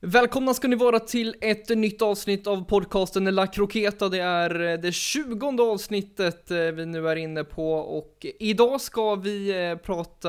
Välkomna 0.00 0.54
ska 0.54 0.68
ni 0.68 0.76
vara 0.76 1.00
till 1.00 1.34
ett 1.40 1.68
nytt 1.68 2.02
avsnitt 2.02 2.46
av 2.46 2.64
podcasten 2.64 3.24
La 3.24 3.46
Croqueta. 3.46 4.08
Det 4.08 4.18
är 4.18 4.60
eh, 4.60 4.78
det 4.78 4.92
tjugonde 4.92 5.62
avsnittet 5.62 6.50
eh, 6.50 6.58
vi 6.58 6.86
nu 6.86 7.08
är 7.08 7.16
inne 7.16 7.44
på 7.44 7.72
och 7.72 8.26
idag 8.38 8.80
ska 8.80 9.14
vi 9.14 9.68
eh, 9.70 9.76
prata 9.76 10.28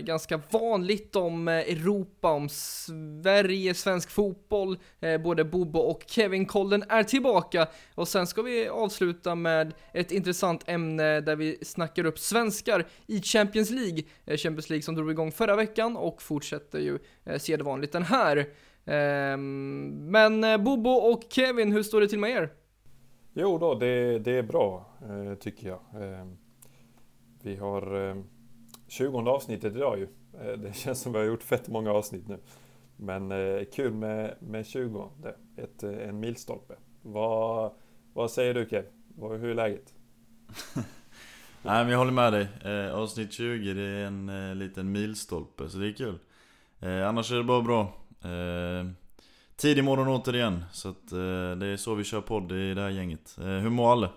ganska 0.00 0.40
vanligt 0.50 1.16
om 1.16 1.48
Europa, 1.48 2.30
om 2.32 2.48
Sverige, 2.48 3.74
svensk 3.74 4.10
fotboll. 4.10 4.78
Både 5.24 5.44
Bobo 5.44 5.78
och 5.78 6.04
Kevin 6.06 6.46
Kollen 6.46 6.84
är 6.88 7.02
tillbaka 7.02 7.68
och 7.94 8.08
sen 8.08 8.26
ska 8.26 8.42
vi 8.42 8.68
avsluta 8.68 9.34
med 9.34 9.74
ett 9.92 10.12
intressant 10.12 10.62
ämne 10.66 11.20
där 11.20 11.36
vi 11.36 11.58
snackar 11.62 12.04
upp 12.04 12.18
svenskar 12.18 12.86
i 13.06 13.22
Champions 13.22 13.70
League. 13.70 14.02
Champions 14.26 14.70
League 14.70 14.82
som 14.82 14.94
drog 14.94 15.10
igång 15.10 15.32
förra 15.32 15.56
veckan 15.56 15.96
och 15.96 16.22
fortsätter 16.22 16.78
ju 16.78 16.98
sedvanligt 17.38 17.92
den 17.92 18.02
här. 18.02 18.46
Ehm, 18.90 20.10
men 20.10 20.44
eh, 20.44 20.56
Bobo 20.56 20.90
och 20.90 21.22
Kevin, 21.30 21.72
hur 21.72 21.82
står 21.82 22.00
det 22.00 22.08
till 22.08 22.18
med 22.18 22.30
er? 22.30 22.52
Jo 23.32 23.58
då, 23.58 23.74
det, 23.74 24.18
det 24.18 24.32
är 24.32 24.42
bra 24.42 24.86
eh, 25.02 25.34
tycker 25.34 25.68
jag. 25.68 25.80
Ehm, 26.02 26.36
vi 27.42 27.56
har 27.56 28.16
20 28.88 29.18
ehm, 29.18 29.26
avsnittet 29.26 29.76
idag 29.76 29.98
ju. 29.98 30.08
Eh, 30.40 30.58
det 30.58 30.72
känns 30.76 31.00
som 31.00 31.12
vi 31.12 31.18
har 31.18 31.26
gjort 31.26 31.42
fett 31.42 31.68
många 31.68 31.92
avsnitt 31.92 32.28
nu. 32.28 32.38
Men 32.96 33.32
kul 33.72 33.92
med, 33.92 34.34
med 34.40 34.66
20, 34.66 35.10
ett, 35.56 35.82
en 35.82 36.20
milstolpe. 36.20 36.74
Vad, 37.02 37.72
vad 38.12 38.30
säger 38.30 38.54
du 38.54 38.66
Kev? 38.70 38.84
Hur 39.20 39.44
är 39.44 39.54
läget? 39.54 39.94
Nej 41.62 41.84
men 41.84 41.88
jag 41.88 41.98
håller 41.98 42.12
med 42.12 42.32
dig. 42.32 42.48
Avsnitt 42.90 43.32
20 43.32 43.74
det 43.74 43.82
är 43.82 44.06
en 44.06 44.58
liten 44.58 44.92
milstolpe 44.92 45.68
så 45.68 45.78
det 45.78 45.88
är 45.88 45.92
kul. 45.92 46.18
Annars 47.06 47.32
är 47.32 47.36
det 47.36 47.44
bara 47.44 47.62
bra. 47.62 47.99
Eh, 48.24 48.90
tidig 49.56 49.84
morgon 49.84 50.08
återigen, 50.08 50.64
så 50.72 50.88
att, 50.88 51.12
eh, 51.12 51.18
det 51.58 51.66
är 51.66 51.76
så 51.76 51.94
vi 51.94 52.04
kör 52.04 52.20
podd 52.20 52.52
i 52.52 52.74
det 52.74 52.80
här 52.80 52.90
gänget. 52.90 53.36
Eh, 53.38 53.44
hur 53.44 53.70
mår 53.70 53.92
alla? 53.92 54.10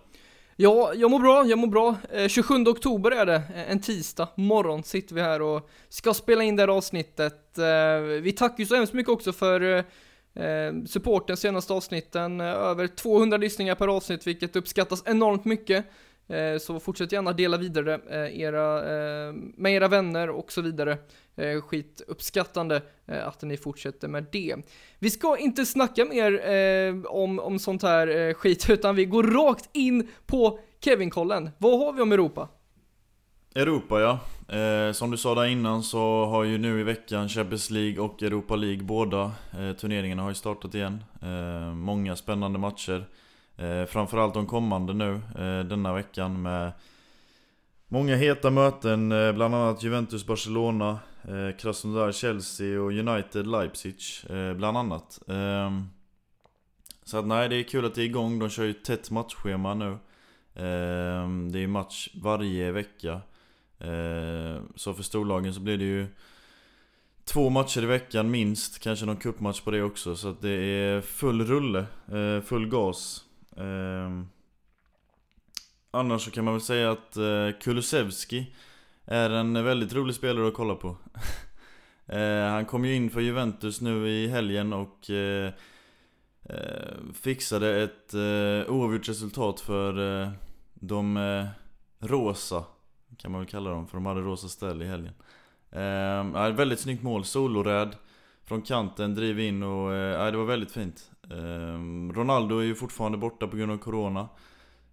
Ja, 0.56 0.94
jag 0.96 1.12
mår 1.12 1.20
bra, 1.20 1.46
jag 1.46 1.60
mår 1.60 1.68
bra. 1.68 1.96
Eh, 2.12 2.28
27 2.28 2.68
oktober 2.68 3.12
är 3.12 3.26
det, 3.26 3.36
eh, 3.36 3.72
en 3.72 3.80
tisdag 3.80 4.28
morgon 4.36 4.84
sitter 4.84 5.16
vi 5.16 5.22
här 5.22 5.42
och 5.42 5.70
ska 5.90 6.14
spela 6.14 6.44
in 6.44 6.56
det 6.56 6.62
här 6.64 6.68
avsnittet. 6.68 7.58
Eh, 7.58 8.00
vi 8.22 8.32
tackar 8.32 8.60
ju 8.60 8.66
så 8.66 8.76
hemskt 8.76 8.94
mycket 8.94 9.10
också 9.14 9.34
för 9.34 9.62
eh, 10.36 10.84
supporten 10.86 11.38
senaste 11.38 11.74
avsnitten. 11.74 12.42
Eh, 12.42 12.48
över 12.48 12.88
200 12.88 13.38
lyssningar 13.38 13.76
per 13.76 13.88
avsnitt, 13.88 14.28
vilket 14.28 14.56
uppskattas 14.56 15.04
enormt 15.06 15.46
mycket. 15.46 15.86
Eh, 16.28 16.58
så 16.58 16.80
fortsätt 16.80 17.12
gärna 17.12 17.34
dela 17.34 17.58
vidare 17.58 18.00
eh, 18.10 18.40
era, 18.40 18.80
eh, 18.80 19.34
med 19.34 19.74
era 19.74 19.88
vänner 19.88 20.30
och 20.30 20.52
så 20.52 20.62
vidare. 20.62 20.98
Skituppskattande 21.64 22.82
att 23.08 23.42
ni 23.42 23.58
fortsätter 23.58 24.08
med 24.08 24.26
det. 24.32 24.56
Vi 25.00 25.10
ska 25.10 25.38
inte 25.38 25.66
snacka 25.66 26.06
mer 26.06 26.42
om, 27.08 27.40
om 27.40 27.60
sånt 27.60 27.84
här 27.84 28.34
skit, 28.34 28.66
utan 28.70 28.96
vi 28.96 29.06
går 29.06 29.24
rakt 29.24 29.70
in 29.74 30.08
på 30.26 30.60
Kevin-kollen. 30.80 31.50
Vad 31.58 31.80
har 31.80 31.94
vi 31.94 32.02
om 32.02 32.12
Europa? 32.12 32.50
Europa 33.56 34.02
ja. 34.02 34.20
Eh, 34.58 34.92
som 34.92 35.12
du 35.12 35.18
sa 35.18 35.36
där 35.36 35.46
innan 35.46 35.84
så 35.84 36.26
har 36.26 36.44
ju 36.44 36.58
nu 36.58 36.80
i 36.80 36.84
veckan 36.84 37.30
Champions 37.30 37.70
League 37.70 38.00
och 38.00 38.24
Europa 38.24 38.56
League 38.56 38.84
båda 38.84 39.32
eh, 39.60 39.72
turneringarna 39.72 40.22
har 40.22 40.30
ju 40.30 40.36
startat 40.36 40.76
igen. 40.76 41.04
Eh, 41.22 41.74
många 41.74 42.16
spännande 42.16 42.60
matcher. 42.60 43.06
Eh, 43.58 43.86
framförallt 43.86 44.34
de 44.34 44.48
kommande 44.48 44.94
nu 44.94 45.14
eh, 45.14 45.66
denna 45.66 45.94
veckan 45.94 46.42
med 46.42 46.72
Många 47.88 48.16
heta 48.16 48.50
möten, 48.50 49.12
eh, 49.12 49.32
bland 49.32 49.56
annat 49.56 49.84
Juventus-Barcelona, 49.84 51.00
eh, 51.24 51.58
Krasnodar-Chelsea 51.58 52.80
och 52.80 52.92
United-Leipzig 52.92 54.02
eh, 54.30 54.54
bland 54.54 54.78
annat. 54.78 55.20
Eh, 55.28 55.72
så 57.04 57.18
att 57.18 57.28
nej, 57.28 57.50
det 57.50 57.56
är 57.56 57.64
kul 57.64 57.86
att 57.86 57.96
det 57.96 58.02
är 58.02 58.06
igång. 58.06 58.40
De 58.40 58.50
kör 58.50 58.64
ju 58.64 58.74
tätt 58.74 59.12
matchschema 59.12 59.74
nu. 59.74 59.92
Eh, 60.54 61.30
det 61.52 61.60
är 61.60 61.68
match 61.68 62.10
varje 62.14 62.72
vecka. 62.72 63.22
Eh, 63.80 64.62
så 64.76 64.94
för 64.94 65.04
storlagen 65.04 65.54
så 65.54 65.60
blir 65.60 65.78
det 65.78 65.86
ju 65.86 66.08
Två 67.26 67.50
matcher 67.50 67.84
i 67.84 67.86
veckan 67.86 68.32
minst, 68.32 68.80
kanske 68.80 69.06
någon 69.06 69.18
cupmatch 69.18 69.62
på 69.62 69.72
det 69.72 69.84
också. 69.84 70.16
Så 70.16 70.30
att 70.30 70.42
det 70.42 70.50
är 70.50 71.02
full 71.02 71.46
rulle, 71.46 71.86
eh, 72.12 72.42
full 72.42 72.70
gas. 72.70 73.26
Eh, 73.58 74.26
annars 75.92 76.26
så 76.26 76.32
kan 76.32 76.46
man 76.46 76.54
väl 76.54 76.62
säga 76.62 76.92
att 76.92 77.18
eh, 77.18 77.50
Kulusevski 77.62 78.56
är 79.06 79.30
en 79.30 79.64
väldigt 79.64 79.94
rolig 79.94 80.16
spelare 80.16 80.48
att 80.48 80.54
kolla 80.54 80.76
på. 80.76 80.88
eh, 82.06 82.50
han 82.50 82.66
kom 82.66 82.86
ju 82.86 82.96
in 82.96 83.10
för 83.10 83.22
Juventus 83.22 83.82
nu 83.82 84.10
i 84.10 84.28
helgen 84.28 84.74
och 84.74 85.10
eh, 85.10 85.54
eh 86.44 87.14
fixade 87.14 87.84
ett 87.84 88.14
eh, 88.14 88.74
oavgjort 88.74 89.10
resultat 89.10 89.60
för 89.60 90.22
eh, 90.22 90.32
de 90.74 91.18
eh, 91.18 91.46
rosa, 92.00 92.64
kan 93.18 93.32
man 93.32 93.42
väl 93.42 93.50
kalla 93.50 93.70
dem, 93.70 93.88
för 93.88 93.98
de 93.98 94.06
hade 94.06 94.22
rosa 94.22 94.48
ställ 94.48 94.82
i 94.82 94.86
helgen. 94.86 95.14
Eh, 95.72 96.56
väldigt 96.56 96.80
snyggt 96.80 97.04
mål, 97.04 97.26
soloräd 97.26 97.96
från 98.44 98.62
kanten, 98.62 99.16
driv 99.16 99.40
in 99.40 99.64
och 99.64 99.94
eh, 99.94 100.32
det 100.32 100.38
var 100.38 100.46
väldigt 100.46 100.72
fint. 100.72 101.12
Ehm, 101.32 102.14
Ronaldo 102.14 102.58
är 102.58 102.64
ju 102.64 102.76
fortfarande 102.76 103.18
borta 103.18 103.48
på 103.48 103.58
grund 103.58 103.72
av 103.72 103.78
Corona. 103.78 104.20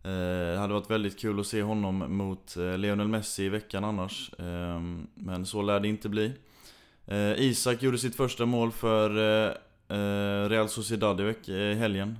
Eh, 0.02 0.52
det 0.52 0.58
hade 0.58 0.74
varit 0.74 0.90
väldigt 0.90 1.18
kul 1.18 1.40
att 1.40 1.46
se 1.46 1.62
honom 1.62 2.16
mot 2.16 2.56
eh, 2.56 2.78
Lionel 2.78 3.08
Messi 3.08 3.44
i 3.44 3.48
veckan 3.48 3.84
annars. 3.84 4.30
Ehm, 4.38 5.06
men 5.14 5.46
så 5.46 5.62
lär 5.62 5.80
det 5.80 5.88
inte 5.88 6.08
bli. 6.08 6.32
Eh, 7.06 7.40
Isak 7.40 7.82
gjorde 7.82 7.98
sitt 7.98 8.16
första 8.16 8.46
mål 8.46 8.72
för 8.72 9.10
Real 10.48 10.68
Sociedad 10.68 11.20
i 11.20 11.74
helgen. 11.74 12.18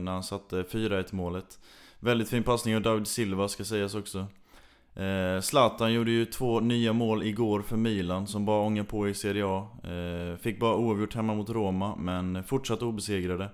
när 0.00 0.12
han 0.12 0.22
satte 0.22 0.62
4-1 0.62 1.14
målet. 1.14 1.58
Väldigt 2.00 2.28
fin 2.28 2.42
passning 2.42 2.76
av 2.76 2.82
David 2.82 3.06
Silva 3.06 3.48
ska 3.48 3.64
sägas 3.64 3.94
också. 3.94 4.26
Eh, 4.94 5.40
Zlatan 5.40 5.92
gjorde 5.92 6.10
ju 6.10 6.24
två 6.24 6.60
nya 6.60 6.92
mål 6.92 7.22
igår 7.22 7.62
för 7.62 7.76
Milan 7.76 8.26
som 8.26 8.44
bara 8.44 8.60
ångar 8.60 8.84
på 8.84 9.08
i 9.08 9.14
Serie 9.14 9.46
A. 9.46 9.68
Eh, 9.84 10.36
fick 10.36 10.60
bara 10.60 10.76
oavgjort 10.76 11.14
hemma 11.14 11.34
mot 11.34 11.50
Roma 11.50 11.96
men 11.96 12.44
fortsatt 12.44 12.82
obesegrade. 12.82 13.48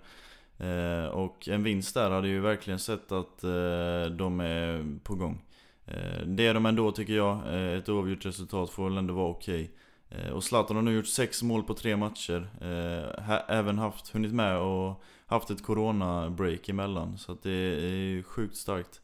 Eh, 0.58 1.04
och 1.04 1.48
en 1.48 1.62
vinst 1.62 1.94
där 1.94 2.10
hade 2.10 2.28
ju 2.28 2.40
verkligen 2.40 2.78
sett 2.78 3.12
att 3.12 3.44
eh, 3.44 4.04
de 4.16 4.40
är 4.40 4.98
på 5.02 5.14
gång. 5.14 5.42
Eh, 5.86 6.26
det 6.26 6.46
är 6.46 6.54
de 6.54 6.66
ändå 6.66 6.92
tycker 6.92 7.12
jag. 7.12 7.54
Eh, 7.54 7.78
ett 7.78 7.88
oavgjort 7.88 8.26
resultat 8.26 8.70
får 8.70 8.84
väl 8.84 8.98
ändå 8.98 9.14
vara 9.14 9.30
okej. 9.30 9.70
Okay. 10.10 10.30
och 10.30 10.44
Zlatan 10.44 10.76
har 10.76 10.82
nu 10.82 10.94
gjort 10.94 11.06
sex 11.06 11.42
mål 11.42 11.62
på 11.62 11.74
tre 11.74 11.96
matcher. 11.96 12.48
Eh, 12.60 13.30
även 13.48 13.78
haft, 13.78 14.08
hunnit 14.08 14.32
med 14.32 14.58
och 14.58 15.02
haft 15.26 15.50
ett 15.50 15.62
corona-break 15.62 16.68
emellan. 16.68 17.18
Så 17.18 17.32
att 17.32 17.42
det 17.42 17.50
är 17.50 18.22
sjukt 18.22 18.56
starkt. 18.56 19.00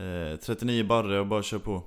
Eh, 0.00 0.36
39 0.36 0.84
barre 0.84 1.20
och 1.20 1.26
bara 1.26 1.42
kör 1.42 1.58
på. 1.58 1.82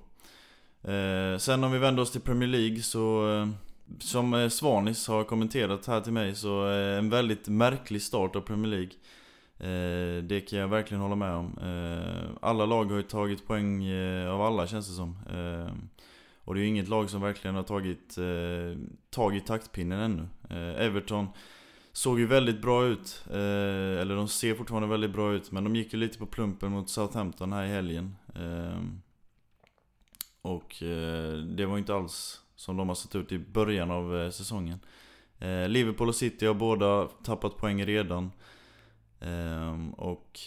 Eh, 0.92 1.38
sen 1.38 1.64
om 1.64 1.72
vi 1.72 1.80
vänder 1.80 2.04
oss 2.04 2.12
till 2.12 2.22
Premier 2.22 2.50
League 2.50 2.82
så 2.82 3.36
eh, 3.38 3.48
som 4.00 4.34
eh, 4.34 4.50
Svanis 4.50 5.08
har 5.08 5.24
kommenterat 5.24 5.88
här 5.88 6.02
till 6.02 6.14
mig 6.14 6.36
så 6.36 6.72
eh, 6.72 6.98
en 6.98 7.10
väldigt 7.10 7.48
märklig 7.48 8.02
start 8.02 8.36
av 8.36 8.42
Premier 8.42 8.72
League. 8.72 8.92
Det 10.22 10.42
kan 10.42 10.60
jag 10.60 10.68
verkligen 10.68 11.02
hålla 11.02 11.16
med 11.16 11.34
om. 11.34 11.58
Alla 12.42 12.66
lag 12.66 12.86
har 12.86 12.98
ju 12.98 13.04
tagit 13.04 13.48
poäng 13.48 13.94
av 14.28 14.42
alla 14.42 14.68
känns 14.68 14.88
det 14.88 14.94
som. 14.94 15.18
Och 16.44 16.54
det 16.54 16.60
är 16.60 16.62
ju 16.62 16.68
inget 16.68 16.88
lag 16.88 17.10
som 17.10 17.22
verkligen 17.22 17.56
har 17.56 17.64
tagit 17.64 18.18
tagit 19.10 19.46
taktpinnen 19.46 20.00
ännu. 20.00 20.28
Everton 20.78 21.28
såg 21.92 22.20
ju 22.20 22.26
väldigt 22.26 22.62
bra 22.62 22.86
ut. 22.86 23.24
Eh, 23.30 24.02
eller 24.02 24.16
de 24.16 24.28
ser 24.28 24.56
fortfarande 24.56 24.88
väldigt 24.88 25.14
bra 25.14 25.34
ut. 25.34 25.52
Men 25.52 25.64
de 25.64 25.76
gick 25.76 25.94
ju 25.94 26.00
lite 26.00 26.18
på 26.18 26.26
plumpen 26.26 26.72
mot 26.72 26.90
Southampton 26.90 27.54
här 27.54 27.64
i 27.64 27.70
helgen. 27.70 28.16
Eh, 28.36 28.82
och 30.42 30.84
eh, 30.84 31.34
det 31.34 31.66
var 31.66 31.78
inte 31.78 31.96
alls 31.96 32.42
som 32.56 32.78
de 32.78 32.88
har 32.88 32.96
sett 32.96 33.16
ut 33.16 33.32
i 33.32 33.40
början 33.40 33.92
av 33.92 34.18
eh, 34.18 34.30
säsongen. 34.30 34.80
Eh, 35.40 35.70
Liverpool 35.70 36.08
och 36.10 36.16
City 36.16 36.46
har 36.46 36.54
båda 36.54 37.08
tappat 37.08 37.58
poäng 37.58 37.86
redan. 37.86 38.32
Eh, 39.20 39.90
och 39.98 40.40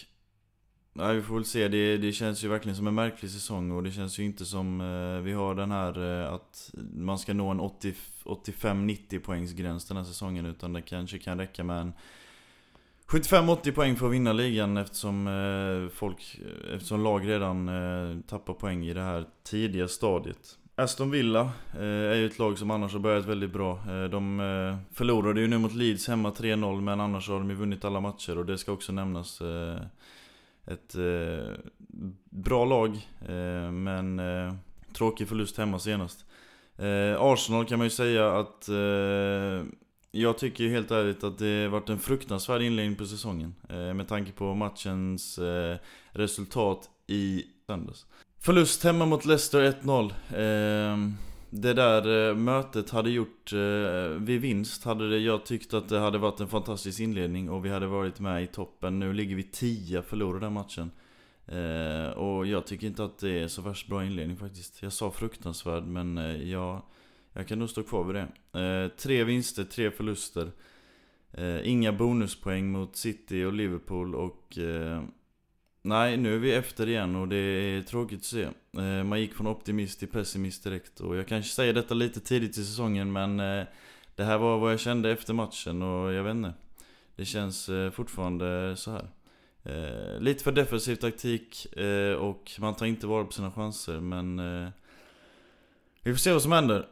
Nej 0.97 1.15
vi 1.15 1.21
får 1.21 1.35
väl 1.35 1.45
se. 1.45 1.67
Det, 1.67 1.97
det 1.97 2.11
känns 2.11 2.43
ju 2.43 2.47
verkligen 2.47 2.75
som 2.75 2.87
en 2.87 2.95
märklig 2.95 3.31
säsong 3.31 3.71
och 3.71 3.83
det 3.83 3.91
känns 3.91 4.19
ju 4.19 4.23
inte 4.23 4.45
som 4.45 4.81
eh, 4.81 5.23
vi 5.23 5.33
har 5.33 5.55
den 5.55 5.71
här 5.71 6.23
eh, 6.23 6.33
att 6.33 6.71
man 6.93 7.19
ska 7.19 7.33
nå 7.33 7.49
en 7.49 7.61
85-90 7.61 9.19
poängsgräns 9.19 9.87
den 9.87 9.97
här 9.97 10.03
säsongen 10.03 10.45
utan 10.45 10.73
det 10.73 10.81
kanske 10.81 11.17
kan 11.17 11.39
räcka 11.39 11.63
med 11.63 11.81
en 11.81 11.93
75-80 13.07 13.71
poäng 13.71 13.95
för 13.95 14.05
att 14.05 14.13
vinna 14.13 14.33
ligan 14.33 14.77
eftersom 14.77 15.27
eh, 15.27 15.95
folk, 15.95 16.39
eh, 16.45 16.75
eftersom 16.75 17.03
lag 17.03 17.27
redan 17.27 17.69
eh, 17.69 18.19
tappar 18.27 18.53
poäng 18.53 18.85
i 18.85 18.93
det 18.93 19.01
här 19.01 19.25
tidiga 19.43 19.87
stadiet. 19.87 20.57
Aston 20.75 21.11
Villa 21.11 21.51
eh, 21.73 21.81
är 21.81 22.15
ju 22.15 22.25
ett 22.25 22.39
lag 22.39 22.57
som 22.57 22.71
annars 22.71 22.93
har 22.93 22.99
börjat 22.99 23.25
väldigt 23.25 23.53
bra. 23.53 23.71
Eh, 23.73 24.03
de 24.03 24.39
eh, 24.39 24.95
förlorade 24.95 25.41
ju 25.41 25.47
nu 25.47 25.57
mot 25.57 25.73
Leeds 25.73 26.07
hemma 26.07 26.31
3-0 26.31 26.81
men 26.81 27.01
annars 27.01 27.29
har 27.29 27.39
de 27.39 27.49
ju 27.49 27.55
vunnit 27.55 27.85
alla 27.85 27.99
matcher 27.99 28.37
och 28.37 28.45
det 28.45 28.57
ska 28.57 28.71
också 28.71 28.91
nämnas. 28.91 29.41
Eh, 29.41 29.77
ett 30.67 30.95
eh, 30.95 31.53
bra 32.29 32.65
lag, 32.65 32.89
eh, 33.21 33.71
men 33.71 34.19
eh, 34.19 34.53
tråkig 34.93 35.27
förlust 35.27 35.57
hemma 35.57 35.79
senast. 35.79 36.25
Eh, 36.77 37.21
Arsenal 37.21 37.65
kan 37.65 37.77
man 37.77 37.85
ju 37.85 37.91
säga 37.91 38.39
att 38.39 38.69
eh, 38.69 39.67
jag 40.11 40.37
tycker 40.37 40.67
helt 40.67 40.91
ärligt 40.91 41.23
att 41.23 41.37
det 41.37 41.67
varit 41.67 41.89
en 41.89 41.99
fruktansvärd 41.99 42.61
inledning 42.61 42.95
på 42.95 43.05
säsongen. 43.05 43.55
Eh, 43.69 43.93
med 43.93 44.07
tanke 44.07 44.31
på 44.31 44.53
matchens 44.53 45.37
eh, 45.37 45.77
resultat 46.11 46.89
i 47.07 47.43
söndags. 47.67 48.05
Förlust 48.39 48.83
hemma 48.83 49.05
mot 49.05 49.25
Leicester 49.25 49.71
1-0. 49.71 51.13
Det 51.57 51.73
där 51.73 52.29
eh, 52.29 52.35
mötet 52.35 52.89
hade 52.89 53.09
gjort, 53.09 53.53
eh, 53.53 54.09
vid 54.19 54.41
vinst 54.41 54.83
hade 54.83 55.09
det, 55.09 55.19
jag 55.19 55.45
tyckt 55.45 55.73
att 55.73 55.89
det 55.89 55.99
hade 55.99 56.17
varit 56.17 56.39
en 56.39 56.47
fantastisk 56.47 56.99
inledning 56.99 57.49
och 57.49 57.65
vi 57.65 57.69
hade 57.69 57.87
varit 57.87 58.19
med 58.19 58.43
i 58.43 58.47
toppen. 58.47 58.99
Nu 58.99 59.13
ligger 59.13 59.35
vi 59.35 59.43
10 59.43 60.01
förlorade 60.01 60.45
den 60.45 60.53
matchen. 60.53 60.91
Eh, 61.45 62.09
och 62.09 62.47
jag 62.47 62.67
tycker 62.67 62.87
inte 62.87 63.03
att 63.03 63.17
det 63.17 63.39
är 63.39 63.47
så 63.47 63.61
värst 63.61 63.87
bra 63.87 64.05
inledning 64.05 64.37
faktiskt. 64.37 64.81
Jag 64.81 64.93
sa 64.93 65.11
fruktansvärd 65.11 65.83
men 65.83 66.17
jag, 66.49 66.81
jag 67.33 67.47
kan 67.47 67.59
nog 67.59 67.69
stå 67.69 67.83
kvar 67.83 68.03
vid 68.03 68.15
det. 68.15 68.89
Tre 68.97 69.23
vinster, 69.23 69.63
tre 69.63 69.91
förluster. 69.91 70.51
Inga 71.63 71.93
bonuspoäng 71.93 72.71
mot 72.71 72.95
City 72.95 73.43
och 73.43 73.53
Liverpool 73.53 74.15
och 74.15 74.57
Nej, 75.87 76.17
nu 76.17 76.35
är 76.35 76.39
vi 76.39 76.53
efter 76.53 76.89
igen 76.89 77.15
och 77.15 77.27
det 77.27 77.37
är 77.37 77.81
tråkigt 77.81 78.19
att 78.19 78.25
se. 78.25 78.47
Eh, 78.77 79.03
man 79.03 79.21
gick 79.21 79.33
från 79.33 79.47
optimist 79.47 79.99
till 79.99 80.07
pessimist 80.07 80.63
direkt 80.63 80.99
och 80.99 81.15
jag 81.15 81.27
kanske 81.27 81.51
säger 81.51 81.73
detta 81.73 81.93
lite 81.93 82.19
tidigt 82.19 82.57
i 82.57 82.63
säsongen 82.63 83.11
men 83.11 83.39
eh, 83.39 83.65
det 84.15 84.23
här 84.23 84.37
var 84.37 84.57
vad 84.57 84.71
jag 84.71 84.79
kände 84.79 85.11
efter 85.11 85.33
matchen 85.33 85.81
och 85.81 86.13
jag 86.13 86.23
vet 86.23 86.35
inte. 86.35 86.53
Det 87.15 87.25
känns 87.25 87.69
eh, 87.69 87.91
fortfarande 87.91 88.75
så 88.77 88.91
här. 88.91 89.07
Lite 90.19 90.43
för 90.43 90.51
defensiv 90.51 90.95
taktik 90.95 91.67
och 92.19 92.51
man 92.59 92.75
tar 92.75 92.85
inte 92.85 93.07
vara 93.07 93.25
på 93.25 93.31
sina 93.31 93.51
chanser 93.51 93.99
men 93.99 94.37
vi 96.03 96.11
får 96.11 96.19
se 96.19 96.33
vad 96.33 96.41
som 96.41 96.51
händer. 96.51 96.87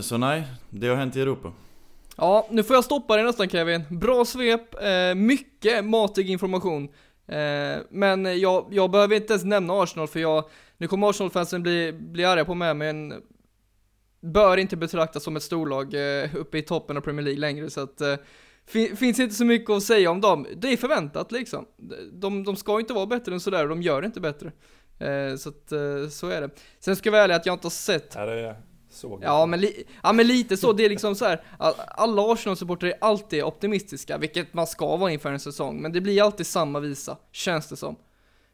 Så 0.00 0.16
nej, 0.16 0.44
det 0.70 0.88
har 0.88 0.96
hänt 0.96 1.16
i 1.16 1.20
Europa. 1.20 1.52
Ja, 2.16 2.46
nu 2.50 2.62
får 2.62 2.76
jag 2.76 2.84
stoppa 2.84 3.16
dig 3.16 3.24
nästan 3.24 3.48
Kevin. 3.48 3.84
Bra 3.90 4.24
svep, 4.24 4.74
mycket 5.16 5.84
matig 5.84 6.30
information. 6.30 6.88
Eh, 7.26 7.78
men 7.90 8.40
jag, 8.40 8.68
jag 8.70 8.90
behöver 8.90 9.16
inte 9.16 9.32
ens 9.32 9.44
nämna 9.44 9.82
Arsenal 9.82 10.08
för 10.08 10.20
jag, 10.20 10.44
nu 10.76 10.88
kommer 10.88 11.10
Arsenal-fansen 11.10 11.62
bli, 11.62 11.92
bli 11.92 12.24
arga 12.24 12.44
på 12.44 12.54
mig 12.54 12.74
men 12.74 13.22
bör 14.20 14.56
inte 14.56 14.76
betraktas 14.76 15.22
som 15.22 15.36
ett 15.36 15.42
storlag 15.42 15.94
eh, 15.94 16.36
uppe 16.36 16.58
i 16.58 16.62
toppen 16.62 16.96
av 16.96 17.00
Premier 17.00 17.24
League 17.24 17.40
längre 17.40 17.70
så 17.70 17.80
att 17.80 18.00
eh, 18.00 18.16
finns 18.96 19.18
inte 19.18 19.34
så 19.34 19.44
mycket 19.44 19.70
att 19.70 19.82
säga 19.82 20.10
om 20.10 20.20
dem. 20.20 20.46
Det 20.56 20.72
är 20.72 20.76
förväntat 20.76 21.32
liksom. 21.32 21.66
De, 22.12 22.44
de 22.44 22.56
ska 22.56 22.80
inte 22.80 22.92
vara 22.92 23.06
bättre 23.06 23.32
än 23.34 23.40
sådär 23.40 23.62
och 23.62 23.68
de 23.68 23.82
gör 23.82 24.04
inte 24.04 24.20
bättre. 24.20 24.52
Eh, 24.98 25.36
så 25.36 25.48
att, 25.48 25.72
eh, 25.72 26.08
så 26.10 26.28
är 26.28 26.40
det. 26.40 26.50
Sen 26.80 26.96
ska 26.96 27.06
jag 27.06 27.12
vara 27.12 27.22
ärlig 27.22 27.34
att 27.34 27.46
jag 27.46 27.54
inte 27.54 27.66
har 27.66 27.70
sett... 27.70 28.14
Här 28.14 28.28
är 28.28 28.56
såg 28.96 29.22
ja 29.22 29.46
men, 29.46 29.60
li, 29.60 29.84
ja 30.02 30.12
men 30.12 30.26
lite 30.26 30.56
så, 30.56 30.72
det 30.72 30.84
är 30.84 30.88
liksom 30.88 31.14
så 31.14 31.24
här, 31.24 31.42
alla 31.88 32.22
Arsenal-supportrar 32.32 32.88
är 32.88 32.96
alltid 33.00 33.44
optimistiska, 33.44 34.18
vilket 34.18 34.54
man 34.54 34.66
ska 34.66 34.96
vara 34.96 35.10
inför 35.10 35.32
en 35.32 35.40
säsong, 35.40 35.82
men 35.82 35.92
det 35.92 36.00
blir 36.00 36.22
alltid 36.22 36.46
samma 36.46 36.80
visa, 36.80 37.16
känns 37.32 37.68
det 37.68 37.76
som. 37.76 37.96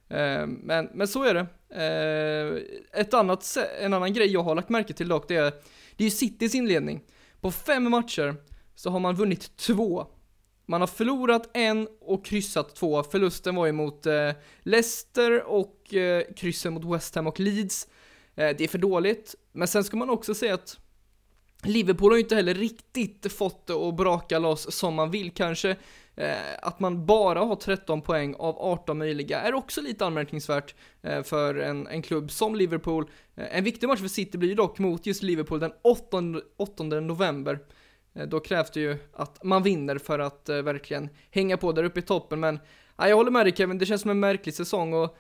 Eh, 0.09 0.47
men, 0.47 0.89
men 0.95 1.09
så 1.09 1.25
är 1.25 1.35
det. 1.35 1.47
Eh, 1.75 3.01
ett 3.01 3.15
annat, 3.15 3.57
en 3.81 3.95
annan 3.95 4.13
grej 4.13 4.33
jag 4.33 4.43
har 4.43 4.55
lagt 4.55 4.69
märke 4.69 4.93
till 4.93 5.09
dock, 5.09 5.29
det 5.29 5.37
är, 5.37 5.53
det 5.97 6.05
är 6.05 6.05
ju 6.05 6.11
Citys 6.11 6.55
inledning. 6.55 7.01
På 7.41 7.51
fem 7.51 7.91
matcher 7.91 8.37
så 8.75 8.91
har 8.91 9.01
man 9.01 9.15
vunnit 9.15 9.57
två. 9.57 10.07
Man 10.67 10.81
har 10.81 10.89
förlorat 10.89 11.51
en 11.55 11.89
och 12.01 12.25
kryssat 12.25 12.75
två. 12.75 13.03
Förlusten 13.03 13.55
var 13.55 13.67
ju 13.67 13.73
mot 13.73 14.07
eh, 14.07 14.31
Leicester 14.63 15.43
och 15.43 15.95
eh, 15.95 16.25
kryssen 16.37 16.73
mot 16.73 16.85
West 16.85 17.15
Ham 17.15 17.27
och 17.27 17.41
Leeds. 17.41 17.89
Eh, 18.37 18.57
det 18.59 18.65
är 18.65 18.69
för 18.69 18.79
dåligt, 18.79 19.35
men 19.53 19.69
sen 19.69 19.85
ska 19.85 19.97
man 19.97 20.11
också 20.11 20.35
säga 20.35 20.55
att 20.55 20.79
Liverpool 21.65 22.13
har 22.13 22.17
ju 22.17 22.23
inte 22.23 22.35
heller 22.35 22.55
riktigt 22.55 23.33
fått 23.33 23.67
det 23.67 23.73
att 23.73 23.97
braka 23.97 24.39
loss 24.39 24.75
som 24.77 24.95
man 24.95 25.11
vill 25.11 25.31
kanske. 25.31 25.77
Eh, 26.15 26.37
att 26.63 26.81
man 26.81 27.07
bara 27.07 27.41
har 27.41 27.57
13 27.57 28.03
poäng 28.03 28.35
av 28.39 28.59
18 28.59 28.99
möjliga 28.99 29.41
är 29.41 29.55
också 29.55 29.81
lite 29.81 30.07
anmärkningsvärt 30.07 30.75
eh, 31.03 31.23
för 31.23 31.55
en, 31.55 31.87
en 31.87 32.03
klubb 32.03 32.31
som 32.31 32.55
Liverpool. 32.55 33.11
Eh, 33.37 33.57
en 33.57 33.65
viktig 33.65 33.87
match 33.87 34.01
för 34.01 34.09
City 34.09 34.39
blir 34.39 34.49
ju 34.49 34.55
dock 34.55 34.79
mot 34.79 35.07
just 35.07 35.23
Liverpool 35.23 35.61
den 35.61 35.73
8, 35.83 36.23
8 36.57 36.85
november. 36.85 37.59
Eh, 38.15 38.27
då 38.27 38.41
krävs 38.41 38.71
det 38.71 38.81
ju 38.81 38.97
att 39.13 39.45
man 39.45 39.63
vinner 39.63 39.99
för 39.99 40.19
att 40.19 40.49
verkligen 40.49 41.09
hänga 41.31 41.57
på 41.57 41.73
där 41.73 41.85
uppe 41.85 42.01
i 42.01 42.03
toppen, 42.03 42.41
men 42.41 42.59
jag 42.97 43.17
håller 43.17 43.31
med 43.31 43.47
dig 43.47 43.57
Kevin, 43.57 43.79
det 43.79 43.87
känns 43.87 44.03
som 44.03 44.11
en 44.11 44.21
märklig 44.21 44.55
säsong 44.55 44.95
och 44.95 45.17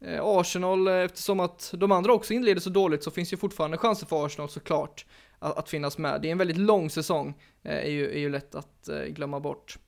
Eh, 0.00 0.20
Arsenal, 0.22 0.88
eh, 0.88 0.94
eftersom 0.94 1.40
att 1.40 1.74
de 1.76 1.92
andra 1.92 2.12
också 2.12 2.34
inleder 2.34 2.60
så 2.60 2.70
dåligt 2.70 3.04
så 3.04 3.10
finns 3.10 3.32
ju 3.32 3.36
fortfarande 3.36 3.78
chanser 3.78 4.06
för 4.06 4.26
Arsenal 4.26 4.48
såklart 4.48 5.06
att, 5.38 5.58
att 5.58 5.68
finnas 5.68 5.98
med. 5.98 6.22
Det 6.22 6.28
är 6.28 6.32
en 6.32 6.38
väldigt 6.38 6.58
lång 6.58 6.90
säsong, 6.90 7.34
eh, 7.62 7.76
är, 7.76 7.90
ju, 7.90 8.10
är 8.10 8.18
ju 8.18 8.28
lätt 8.28 8.54
att 8.54 8.88
glömma 9.08 9.40
bort. 9.40 9.78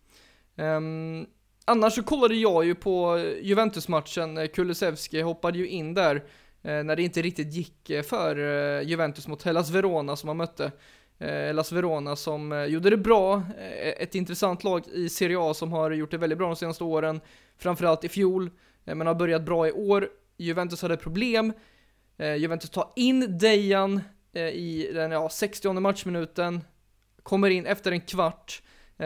Um, 0.56 1.26
annars 1.64 1.94
så 1.94 2.02
kollade 2.02 2.34
jag 2.34 2.64
ju 2.64 2.75
på 2.75 3.25
Juventus-matchen, 3.43 4.49
Kulusevski 4.49 5.20
hoppade 5.20 5.58
ju 5.58 5.69
in 5.69 5.94
där 5.94 6.25
när 6.62 6.96
det 6.96 7.02
inte 7.02 7.22
riktigt 7.22 7.52
gick 7.52 7.90
för 8.04 8.37
Juventus 8.81 9.28
mot 9.28 9.43
Hellas 9.43 9.70
Verona 9.70 10.16
som 10.16 10.26
man 10.26 10.37
mötte. 10.37 10.72
Hellas 11.19 11.72
Verona 11.72 12.16
som 12.16 12.66
gjorde 12.69 12.90
det 12.90 12.96
bra, 12.96 13.43
ett 13.96 14.14
intressant 14.14 14.64
lag 14.64 14.82
i 14.93 15.08
Serie 15.08 15.38
A 15.40 15.54
som 15.54 15.72
har 15.72 15.90
gjort 15.90 16.11
det 16.11 16.19
väldigt 16.19 16.38
bra 16.38 16.46
de 16.46 16.56
senaste 16.56 16.84
åren, 16.84 17.20
framförallt 17.58 18.04
i 18.04 18.08
fjol. 18.08 18.50
Eh, 18.88 18.94
men 18.94 19.06
har 19.06 19.14
börjat 19.14 19.43
bra 19.43 19.69
i 19.69 19.73
år. 19.73 20.08
Juventus 20.37 20.82
hade 20.82 20.96
problem. 20.96 21.52
Eh, 22.19 22.35
Juventus 22.35 22.70
tar 22.70 22.93
in 22.96 23.38
Dejan 23.38 24.00
eh, 24.32 24.43
i 24.43 24.90
den 24.94 25.11
ja, 25.11 25.29
60 25.29 25.73
matchminuten. 25.73 26.61
Kommer 27.23 27.50
in 27.50 27.67
efter 27.67 27.93
en 27.93 28.00
kvart 28.00 28.62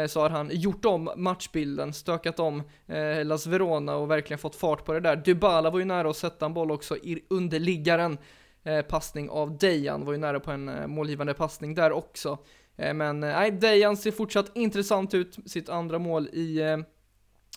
så 0.08 0.20
har 0.20 0.30
han 0.30 0.50
gjort 0.52 0.84
om 0.84 1.10
matchbilden, 1.16 1.92
stökat 1.92 2.40
om 2.40 2.62
eh, 2.86 3.24
Las 3.24 3.46
Verona 3.46 3.96
och 3.96 4.10
verkligen 4.10 4.38
fått 4.38 4.56
fart 4.56 4.84
på 4.84 4.92
det 4.92 5.00
där. 5.00 5.16
Dybala 5.16 5.70
var 5.70 5.78
ju 5.78 5.84
nära 5.84 6.10
att 6.10 6.16
sätta 6.16 6.46
en 6.46 6.54
boll 6.54 6.70
också 6.70 6.96
i 6.96 7.24
underliggaren. 7.30 8.18
Eh, 8.62 8.82
passning 8.82 9.30
av 9.30 9.58
Dejan 9.58 10.04
var 10.04 10.12
ju 10.12 10.18
nära 10.18 10.40
på 10.40 10.50
en 10.50 10.68
eh, 10.68 10.86
målgivande 10.86 11.34
passning 11.34 11.74
där 11.74 11.92
också. 11.92 12.38
Men 12.76 13.20
nej, 13.20 13.50
Dejan 13.50 13.96
ser 13.96 14.10
fortsatt 14.10 14.50
intressant 14.54 15.14
ut, 15.14 15.36
sitt 15.46 15.68
andra 15.68 15.98
mål 15.98 16.28
i 16.28 16.60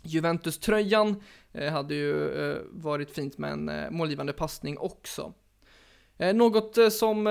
Juventus-tröjan. 0.05 1.21
Eh, 1.51 1.73
hade 1.73 1.95
ju 1.95 2.29
eh, 2.51 2.57
varit 2.71 3.11
fint 3.11 3.37
med 3.37 3.51
en 3.51 3.69
eh, 3.69 3.91
målgivande 3.91 4.33
passning 4.33 4.77
också. 4.77 5.33
Något 6.33 6.93
som 6.93 7.29